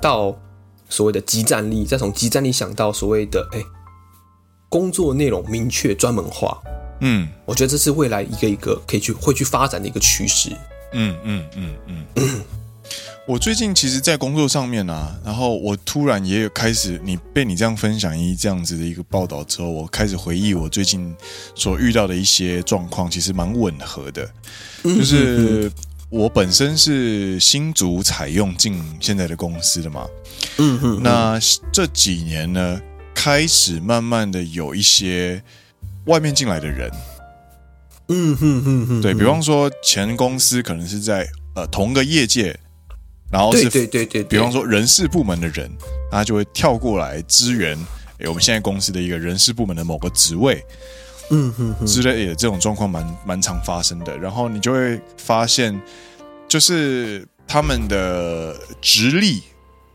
[0.00, 0.36] 到
[0.88, 3.62] 所谓的即战力，再从即战力想到所谓的哎，
[4.68, 6.60] 工作内容明确、专门化。
[7.00, 10.50] 嗯，我觉得这是未来一个一个可以去会去发展的一个趋势。
[10.92, 12.06] 嗯嗯嗯嗯。
[12.16, 12.40] 嗯
[13.28, 21.14] 我最近其实，在工作上面啊，然后我突然也有开始，你被你这样分享一这样子的一个报道之后，我开始回忆我最近
[21.54, 24.26] 所遇到的一些状况，其实蛮吻合的。
[24.82, 25.70] 就是
[26.08, 30.08] 我本身是新竹采用进现在的公司的嘛，
[30.56, 31.38] 嗯哼，那
[31.70, 32.80] 这几年呢，
[33.14, 35.42] 开始慢慢的有一些
[36.06, 36.90] 外面进来的人，
[38.08, 42.58] 嗯哼哼哼，对，比方说前公司可能是在呃同个业界。
[43.30, 45.70] 然后是，对对对对，比方说人事部门的人，
[46.10, 47.76] 他就会跳过来支援，
[48.18, 50.64] 诶，我们现在公司的一个人事部门的某个职位，
[51.30, 54.16] 嗯哼哼，之类的这种状况蛮蛮常发生的。
[54.16, 55.78] 然后你就会发现，
[56.48, 59.42] 就是他们的职历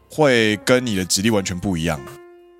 [0.09, 1.99] 会跟你的职历完全不一样，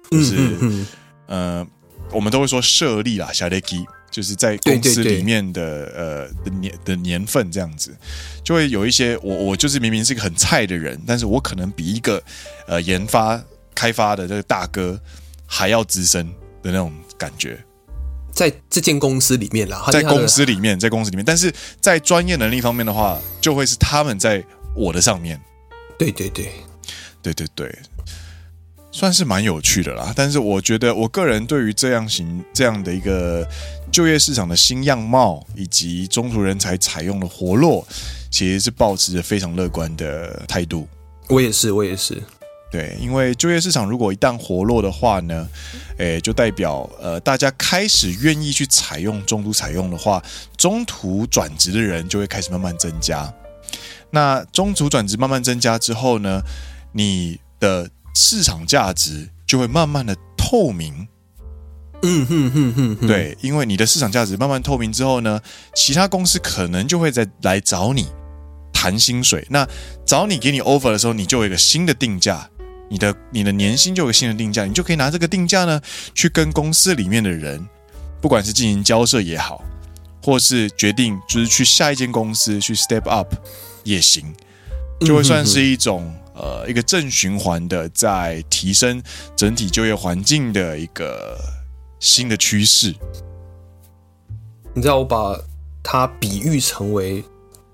[0.09, 0.88] 就是嗯、
[1.28, 1.67] 呃，
[2.11, 3.86] 我们都会说设立啦，小雷基。
[4.14, 7.91] 就是在公司里面的呃的年的年份这样子，
[8.43, 12.22] 就会有一些我我就是明明是一个很菜的人，但是我可能比一个
[12.68, 13.43] 呃研发
[13.74, 15.01] 开发的这个大哥
[15.47, 16.28] 还要资深
[16.61, 17.57] 的那种感觉，
[18.32, 21.51] 在这间公司里面啦，在公司里面，在公司里面，但是
[21.82, 24.43] 在专业能力方面的话，就会是他们在
[24.76, 25.41] 我的上面。
[25.97, 26.51] 对对对，
[27.24, 27.76] 对对对。
[28.94, 33.46] 算是蛮有趣的啦，但是我觉得我个人对于这样型这样的一个
[33.91, 37.84] 就业市场的新样貌，以及中途人才采用的活络，
[38.30, 40.88] 其实是保持着非常乐观的态度。
[41.28, 42.22] 我也是，我也是。
[42.72, 45.48] 对，因为就业市场如果一旦活络的话呢，
[45.98, 50.24] 诶，就代表呃大家开始愿意去采用中途采用的话，
[50.56, 53.34] 中途转职的人就会开始慢慢增加。
[54.12, 56.44] 那中途转职慢慢增加之后呢，
[56.91, 61.07] 你的市场价值就会慢慢的透明，
[62.03, 65.41] 嗯哼哼哼，对，因为你的市场价值慢慢透明之后呢，
[65.74, 68.07] 其他公司可能就会再来找你
[68.72, 69.45] 谈薪水。
[69.49, 69.68] 那
[70.05, 72.47] 找你给你 offer 的时候，你就有一个新的定价，
[72.89, 75.82] 你的你的年薪就有个新的定价，你就可以拿这个定价呢
[76.14, 77.68] 去跟公司里面的人，
[78.22, 79.64] 不管是进行交涉也好，
[80.22, 83.34] 或是决定就是去下一间公司去 step up
[83.84, 84.34] 也行，
[85.01, 86.14] 就会算是一种。
[86.36, 89.02] 呃，一个正循环的，在提升
[89.36, 91.38] 整体就业环境的一个
[92.00, 92.96] 新的趋势。
[94.74, 95.40] 你知道，我把
[95.84, 97.24] 它比喻成为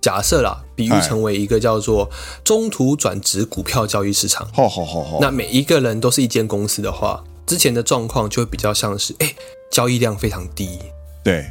[0.02, 2.10] 假设啦，比喻成为一个叫做
[2.44, 4.46] 中途转职股票交易市场。
[4.54, 5.20] 好好好好。
[5.22, 9.34] 那每一个人都是一间公司的话，之前的状况就会比较像是，哎，
[9.72, 10.80] 交易量非常低，
[11.24, 11.50] 对，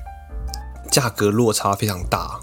[0.91, 2.39] 价格落差非常大，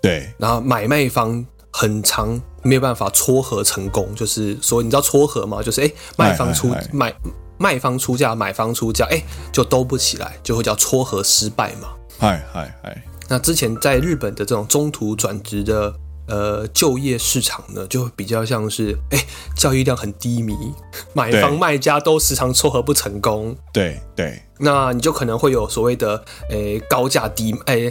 [0.00, 2.40] 对，然后买卖方很长。
[2.62, 5.62] 没有办法撮合成功，就是说，你知道撮合吗？
[5.62, 7.14] 就是哎，卖方出卖，
[7.58, 11.88] 卖方出价，买方出价，哎，就兜不起来，就会叫撮合失败嘛。
[12.18, 13.04] 嗨嗨嗨！
[13.28, 15.94] 那之前在日本的这种中途转职的
[16.26, 19.18] 呃就业市场呢，就比较像是哎，
[19.56, 20.54] 交易量很低迷，
[21.14, 23.56] 买方卖家都时常撮合不成功。
[23.72, 27.90] 对对，那你就可能会有所谓的哎高价低哎，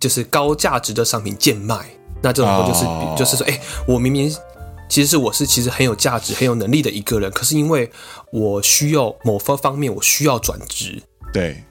[0.00, 1.88] 就是高价值的商品贱卖。
[2.22, 3.18] 那这种就是、oh.
[3.18, 4.34] 就是说，哎、欸，我明明
[4.88, 7.90] 其实是我是其实很有价值、很有能力的一个人，可是因为
[8.32, 11.02] 我需要某方方面我需要转职，
[11.32, 11.62] 对，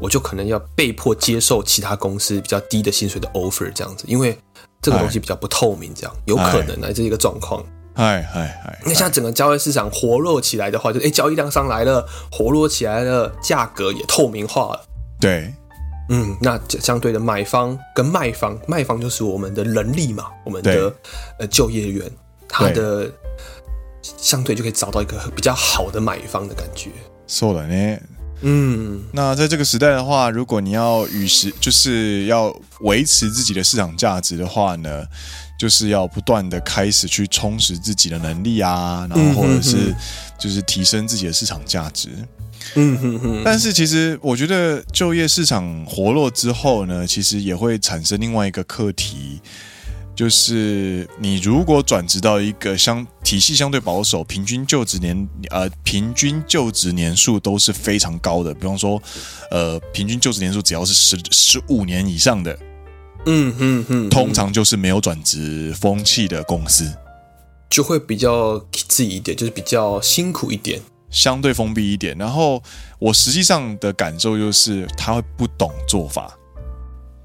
[0.00, 4.36] 我就可能要被迫接受其他公司比较低的薪水的 offer 这样子，因为
[4.80, 7.64] 这个东西比较不透明，这样有可能来这一个状况。
[7.96, 8.80] 嗨嗨嗨！
[8.84, 14.84] 那像整个交易市场活络起来的话，就哎，交易量上来了，活络起来了，价格也透明化了。
[15.20, 15.54] 对，
[16.11, 20.91] 嗯，那相对的买方跟卖方，卖方就是我们的人力嘛，我们的
[21.37, 22.09] 呃就业员，
[22.47, 23.11] 他的
[24.01, 26.89] 相对就可以找到一个比较好的买方的感觉。
[27.27, 27.99] そうだね。
[28.41, 35.05] 嗯，那在这个时代的话，如果你要与时，就是要维持自己的市场价值的话呢，
[35.59, 39.93] 就是要不断的开始去充实自己的能力啊，然后或者是
[40.39, 42.09] 就是提升自己的市场价值。
[42.15, 42.27] 嗯
[42.72, 43.42] 哼哼。
[43.44, 49.40] 但是其实我觉得就业市场活络之后呢，其实也会产生另外一个课题。
[50.16, 59.02] 就是你如果转职到一个相体系相对保守，平均就职年呃平均就职年数都是非常高的，比方说
[59.50, 62.56] 呃平均就职年数只要是十十五年以上的，
[63.26, 66.88] 嗯嗯嗯，通常就是没有转职风气的公司，
[67.68, 70.80] 就会比较自己一点，就是比较辛苦一点，
[71.14, 72.14] 相对封闭一点。
[72.18, 72.62] 然后
[72.98, 76.36] 我实际上的感受就是他会不懂做法。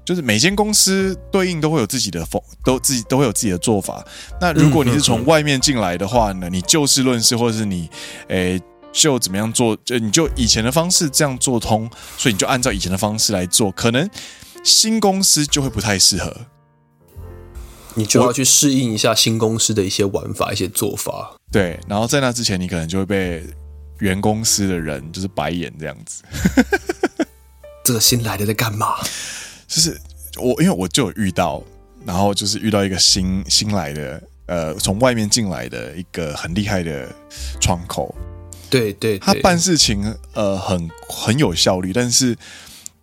[0.02, 4.04] 就是每间公司对应都会有自己的风，都自己都会有自己的做法。
[4.40, 7.88] 那如果你是从外面进来的话呢，你就事论事，或者是你，
[8.26, 8.60] 诶，
[8.90, 14.08] 就怎么样做，就你就以前的方式这样做通，所以你就按照以前的方式来做，可能
[14.64, 16.34] 新公司就会不太适合。
[17.94, 21.36] 你就要去适应一下新公司的一些玩法、一些做法。
[21.52, 23.44] 对，然后在那之前，你可能就会被
[24.00, 26.22] 原公司的人就是白眼这样子。
[27.84, 28.96] 这个新来的在干嘛？
[29.66, 29.98] 就是
[30.36, 31.62] 我，因为我就有遇到，
[32.04, 37.08] 然后就是遇到一个新新来的，呃，从外面进来的一个很厉害的
[37.60, 38.14] 窗口，
[38.68, 42.36] 对对，对，他办事情呃很很有效率，但是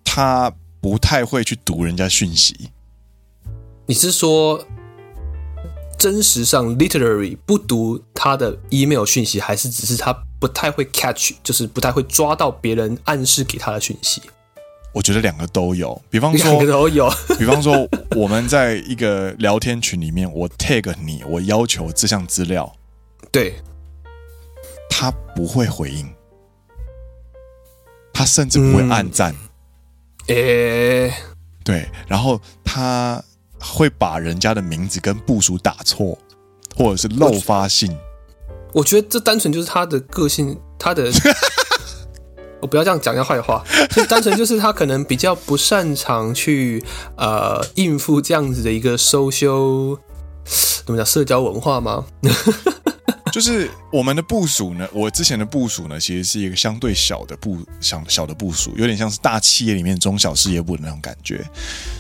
[0.04, 2.70] 他不太会去读人家讯息。
[3.88, 4.66] 你是说
[5.98, 14.22] 真实上 literally 不读他的 email 讯息，还是只是他不太会 catch，就是不太会抓到别人暗示给他的讯息？
[14.94, 17.10] 我觉得两个都有，比方说，两个都有。
[17.38, 22.74] 比方说，我们在一个聊天群里面，我 tag 你，我要求这项资料，
[23.32, 23.56] 对，
[24.90, 26.10] 他不会回应，
[28.12, 29.36] 他甚至不会按赞，
[30.28, 31.14] 诶、嗯，
[31.64, 33.24] 对，然后他
[33.60, 36.18] 会把人家的名字跟部署打错，
[36.76, 37.96] 或者是漏发信。
[38.78, 41.12] 我觉得这单纯就是他的个性，他的。
[42.62, 46.84] 我不要这样讲人家坏话，就单纯就是他可能比较不擅长去
[47.16, 49.98] 呃应付这样子的一个 social
[50.86, 52.06] 怎么讲社交文化吗？
[53.32, 61.44] 就是我们的部署呢，我之前的部署呢，其实是一个相对小的部小小的部署，有点像是大企业里面中小事业部的那种感觉，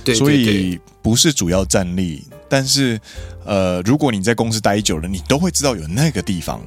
[0.03, 2.99] 对，所以不是主要战力，但是
[3.45, 6.61] 呃，如果你在公司待久了，你都会知道有那个地方。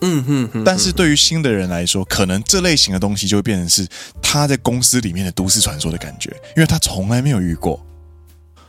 [0.00, 3.84] 嗯哼，哼，但是对于新的人来说，可能这类型的东西就会变成是
[4.22, 7.84] 他在公司里面的都市传说的感觉，因为他从来没有遇过。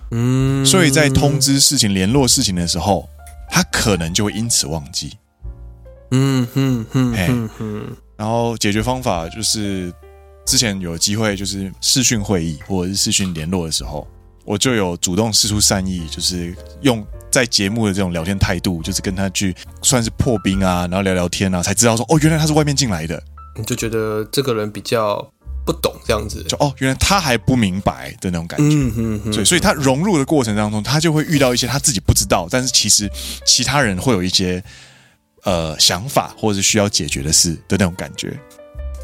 [0.09, 3.07] 嗯，所以在通知事情、联络事情的时候，
[3.47, 5.17] 他可能就会因此忘记。
[6.09, 7.97] 嗯哼哼哼哼。
[8.17, 9.93] 然后解决方法就是，
[10.47, 14.07] 之前有机会就是视讯会议或者是视讯联络的时候，
[14.49, 17.05] 我就有主动示出善意，就是用。
[17.31, 23.21] 在节目的这种聊天态度，就是跟他去算是破冰啊，然后聊聊天啊，才知道说哦，原来他是外面进来的，
[23.55, 25.23] 你就觉得这个人比较
[25.63, 33.07] 不懂这样子，就哦，原来他还不明白的那种感觉，嗯哼哼，所以所以他融入的过程当中，他就会遇到一些他自己不知道，但是其实
[33.45, 34.63] 其他人会有一些
[35.43, 38.35] 呃想法或者是需要解决的事的那种感觉。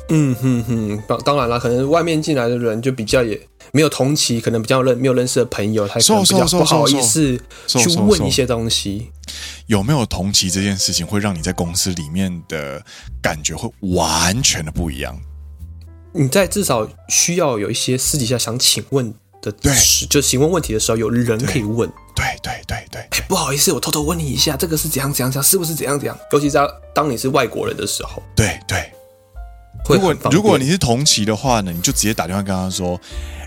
[0.10, 3.39] 嗯哼哼，当当然了，可能外面进来的人就比较也
[3.76, 9.11] 没有同期，可能比较认没有认识的朋友，他可能比较不好意思去问一些东西。
[9.67, 12.82] 有没有同期这件事情，会让你在公司里面的
[13.21, 15.19] 感觉会完全的不一样？
[16.13, 19.73] 你在至少需要有一些私底下想请问的，对，
[20.09, 21.91] 就询问问题的时候，有人可以问。
[22.15, 26.17] 对对对对，哎，不好意思，我偷偷问你一下，这个是怎样怎样怎样，是不是怎样怎样？
[26.32, 28.89] 尤其在当你是外国人的时候，对对。
[29.88, 32.99] 如果如果你是同期的话呢，你就直接打电话跟他说：“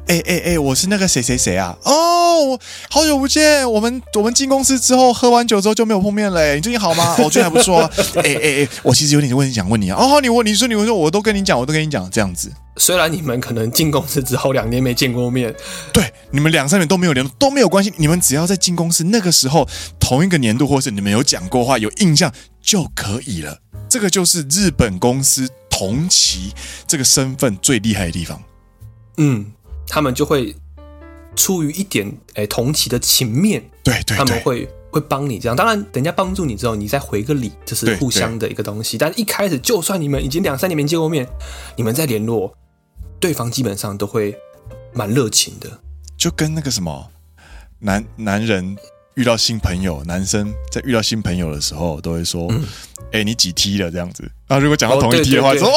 [0.06, 1.76] 哎哎哎，我是那个谁谁谁啊！
[1.82, 2.58] 哦，
[2.88, 6.54] 好久不见，我们我们进公司之后喝完酒之后就没有碰面了。
[6.54, 7.16] 你最近好吗？
[7.18, 7.90] 我最近还不错啊。
[8.22, 9.98] 哎哎哎，我其实有点问题想问你啊。
[9.98, 12.50] 哦，你问你说你问说，我都跟你讲，我都跟你讲这样子。
[12.76, 15.52] 虽然你们可能进公司之后两年没见过面，
[15.92, 17.92] 对，你们两三年都没有联络都没有关系。
[17.96, 19.68] 你们只要在进公司那个时候
[19.98, 22.32] 同一个年度，或是你们有讲过话有印象
[22.62, 23.58] 就可以了。
[23.88, 25.48] 这个就是日本公司。”
[25.78, 26.52] 同期
[26.88, 28.42] 这个身份最厉害的地方，
[29.16, 29.52] 嗯，
[29.86, 30.56] 他们就会
[31.36, 35.54] 出于一点诶同期的情面，对对，对，他们会会帮你这样。
[35.54, 38.98] 当然，等一下帮助你之后，你再回个礼，就是互相的一个东西。
[38.98, 41.28] 但一开始，就算你们已经两三年没见过面，
[41.76, 42.52] 你们再联络，
[43.20, 44.36] 对方基本上都会
[44.92, 45.78] 蛮热情的。
[46.16, 47.08] 就跟那个什么
[47.78, 48.76] 男男人
[49.14, 52.52] 遇到新朋友，男生在遇到新朋友的时候，都会说
[53.12, 54.22] ：“哎、你几梯了？”这样子。
[54.46, 55.70] 然后如果讲到同一梯的话，哦、对对对说：“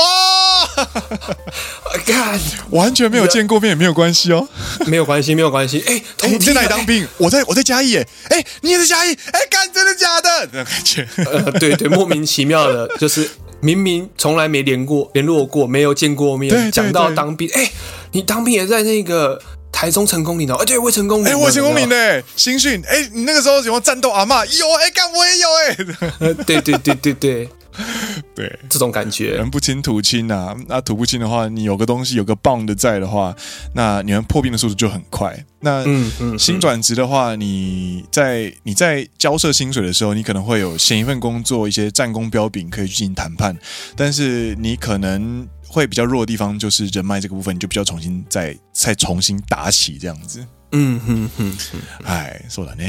[1.86, 2.40] 哇，看，
[2.72, 4.48] 完全没有见过面也没有关系哦，
[4.88, 5.84] 没有关系，没有关系。
[5.86, 7.04] 哎、欸，同、欸、你在哪里当兵？
[7.04, 7.98] 欸、我在我在嘉义。
[7.98, 9.14] 哎，哎，你也在嘉义？
[9.32, 10.50] 哎，干，真的假的？
[10.54, 11.08] 那种感觉。
[11.26, 13.30] 呃，对对，莫名其妙的，就是
[13.60, 17.72] 明明从来没联过联络过，没有见过面，讲到当兵，哎、欸，
[18.14, 19.42] 你当兵也在那个。
[19.72, 21.96] 台中成功岭的，哎、欸，对，我成功岭，哎、欸，我成功岭呢
[22.36, 24.46] 新训，哎、欸，你那个时候喜欢战斗阿嬷？
[24.58, 27.50] 有，哎、欸，干我也有、欸，哎，对对对对对。
[28.36, 33.34] 对，这种感觉，人不亲土亲啊，那土不亲的话，你有个东西有个 bond 在的话，
[33.74, 35.46] 那你们破冰的速度就很快。
[35.62, 43.58] 那嗯嗯，新转职的话，你在你在交涉薪水的时候，你可能会有前一份工作一些战功标炳可以去进行谈判，
[43.96, 45.48] 但是你可能。
[45.72, 50.46] 会比较弱的地方就是人脉这个部分，你就比较重新再再重新打起这样子。
[50.74, 51.58] 嗯哼哼，
[52.04, 52.84] 哎，说了呢。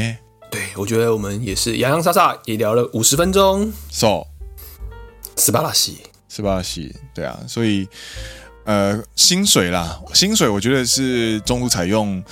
[0.50, 3.72] 对，我觉得我们也是洋洋洒洒也聊了五十分钟。
[3.90, 4.26] So，
[5.36, 7.88] 斯巴拉西，斯巴拉西，对啊，所以
[8.64, 12.22] 呃，薪水啦，薪水我觉得是中途采用，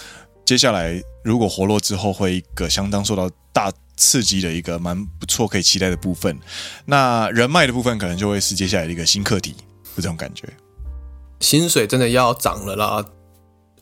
[0.44, 6.38] 接下来如果活络之后，会一个相当受到大刺激的一个蛮不错可以期待的部分。
[6.84, 9.54] 那人脉的部分可能就会是接下来的一个新课题。
[9.96, 10.48] 这种感觉，
[11.40, 13.04] 薪水真的要涨了啦！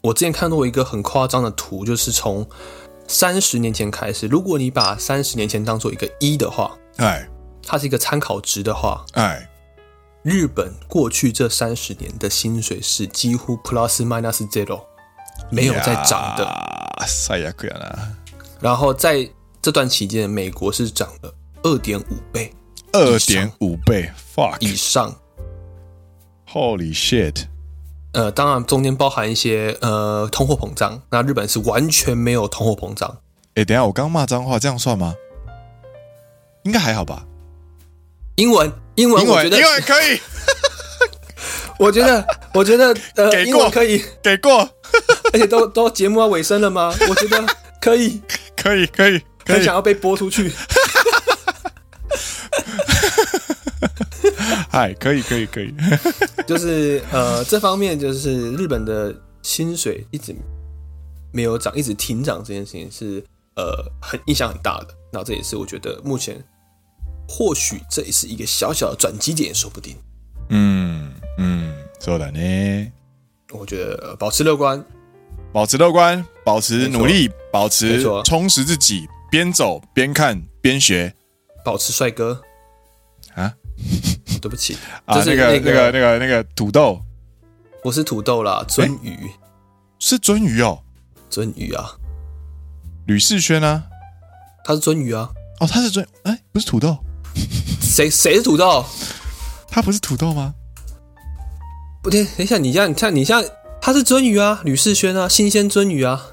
[0.02, 2.48] 我之前看过一个很夸张的图，就是从
[3.08, 7.28] 三十年前开始，如果你把三十年前当做一个一的话，哎，
[7.62, 9.48] 它是一个参考值的话，哎，
[10.22, 14.82] 日本过去这三十年的薪水是几乎 plus minus zero，
[15.50, 16.44] 没有在涨的，
[17.26, 18.16] 太压抑了。
[18.60, 19.28] 然后在
[19.60, 21.34] 这段期间，美国是涨了
[21.64, 22.52] 二点五倍，
[22.92, 25.12] 二点五倍，fuck 以上。
[26.52, 27.44] Holy shit！
[28.12, 33.18] 呃，当然中间包含一些呃通货膨胀，那日本是完全没有通货膨胀。
[33.54, 35.14] 哎，等一下我刚骂脏话，这样算吗？
[36.62, 37.24] 应该还好吧？
[38.36, 40.20] 英文，英文，英文，英文可以。
[41.78, 44.68] 我觉得，我觉得，呃， 英文可以，给过。
[45.32, 46.94] 而且都都节目要尾声了吗？
[47.10, 47.44] 我觉得
[47.80, 48.22] 可以，
[48.56, 50.50] 可以，可以，很想要被播出去。
[54.69, 55.73] 嗨，可以，可以，可以，
[56.47, 60.35] 就是呃，这方面就是日本的薪水一直
[61.31, 63.23] 没有涨，一直停涨这件事情是
[63.55, 64.87] 呃很影响很大的。
[65.11, 66.43] 那这也是我觉得目前
[67.27, 69.95] 或许这也是一个小小的转机点，说不定。
[70.49, 72.91] 嗯嗯，そうだね。
[73.51, 74.83] 我觉得保持乐观，
[75.51, 81.13] 保持乐观，保持努力，保持充实自己，边走边看边学，
[81.63, 82.41] 保持帅哥。
[83.35, 83.53] 啊，
[84.38, 87.00] 对不起啊，那个那个那个那个土豆，
[87.82, 89.30] 我是土豆啦，鳟鱼。
[89.98, 90.80] 是鳟鱼哦，
[91.28, 91.90] 鳟鱼啊，
[93.06, 93.82] 吕世轩啊，
[94.64, 95.28] 他是鳟鱼啊，
[95.58, 96.96] 哦，他是鳟，哎，不是土豆，
[97.80, 98.84] 谁谁是土豆？
[99.68, 100.54] 他不是土豆吗？
[102.00, 103.44] 不对，等一下，你像，你像，你像
[103.80, 106.24] 他是鳟鱼啊，吕世轩啊，新鲜鳟鱼啊，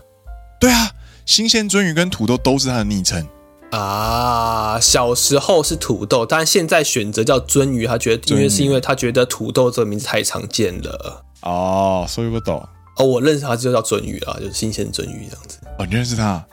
[0.59, 0.91] 对啊，
[1.25, 3.27] 新鲜鳟鱼跟土豆都是他的昵称。
[3.75, 7.85] 啊，小时候是土豆，但现在选择叫鳟鱼。
[7.85, 11.23] 他觉得，因为是因为他觉得土豆这个名字太常见了。
[11.41, 12.65] 哦，所以不懂。
[12.97, 15.57] 哦，我认识他就叫鳟鱼啊，就是新鲜鳟鱼这样子。
[15.77, 16.45] 哦，你认识他？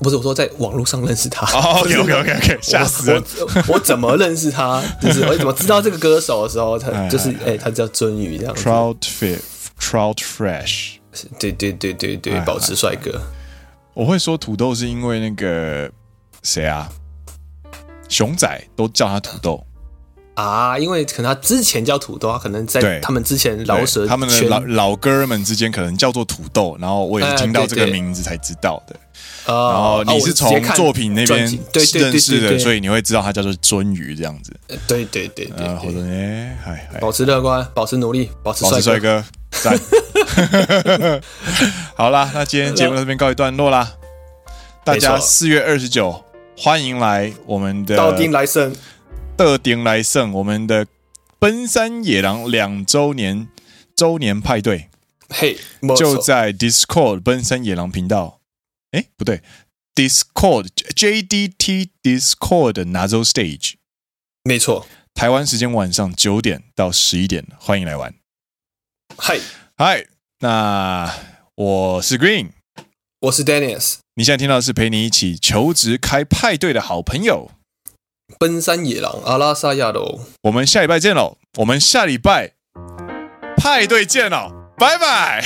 [0.00, 1.46] 不是，我说在网络上认识他。
[1.56, 3.22] 哦，OK OK OK OK，吓死我
[3.68, 3.78] 我！
[3.78, 4.82] 怎么认识他？
[5.00, 8.64] 就是我怎么知道这个歌手的时候，他就是哎，哎，他叫鳟鱼这样子。
[8.64, 9.38] Trout fish,
[9.78, 10.94] Trout fresh。
[11.38, 13.20] 对对对对对，保持帅哥。
[13.92, 15.90] 我会说土豆是因为那个。
[16.44, 16.88] 谁啊？
[18.08, 19.66] 熊仔都叫他土豆
[20.34, 28.94] 啊，因为可能他之前叫土豆，他可能在他们之前老舌他们的老老哥们之间可能叫做土豆，然后我也是听到这个名字才知道的。
[29.46, 31.40] 然后你是从作品那边
[31.72, 34.52] 认识的，所以你会知道他叫做鱒鱼这样子。
[34.86, 39.78] 对对对对，好的呢，嗨，保持乐观，保持努力，保持帅哥，赞。
[41.96, 43.92] 好啦，那今天节目到这边告一段落啦，
[44.84, 46.22] 大家四月二十九。
[46.56, 48.74] 欢迎来我们的道丁来胜，
[49.36, 50.86] 道丁来胜，我们的
[51.38, 53.48] 奔山野狼两周年
[53.96, 54.88] 周年派对，
[55.28, 55.58] 嘿，
[55.96, 58.40] 就在 Discord 奔山野狼频道，
[58.92, 59.42] 哎，不对
[59.94, 63.74] ，Discord JDT Discord 的 Nazo Stage，
[64.44, 68.14] 没错，台湾时间晚上九点到十一点，欢迎来玩，
[69.18, 69.38] 嗨。
[69.76, 70.06] 嗨，
[70.38, 71.12] 那
[71.56, 72.50] 我是 Green。
[73.24, 73.96] 我是 Dennis。
[74.16, 77.50] 你现在听到的是陪你一起求职开派对的好朋友——
[78.38, 80.20] 奔山野狼阿拉萨亚罗。
[80.42, 81.38] 我们下礼拜见喽！
[81.58, 82.52] 我们下礼拜
[83.56, 84.52] 派对见喽！
[84.76, 85.42] 拜拜。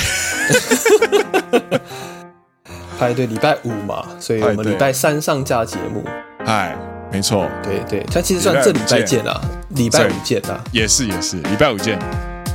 [2.98, 6.04] 派对礼拜五嘛，所以我们礼拜三上架节目。
[6.46, 6.76] 哎，
[7.12, 11.96] 没错，对对，它其实算这礼拜见啦，礼拜五见啦，也是也是，礼拜五见。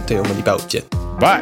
[0.05, 0.83] 对，我们礼拜五见，
[1.17, 1.41] 拜。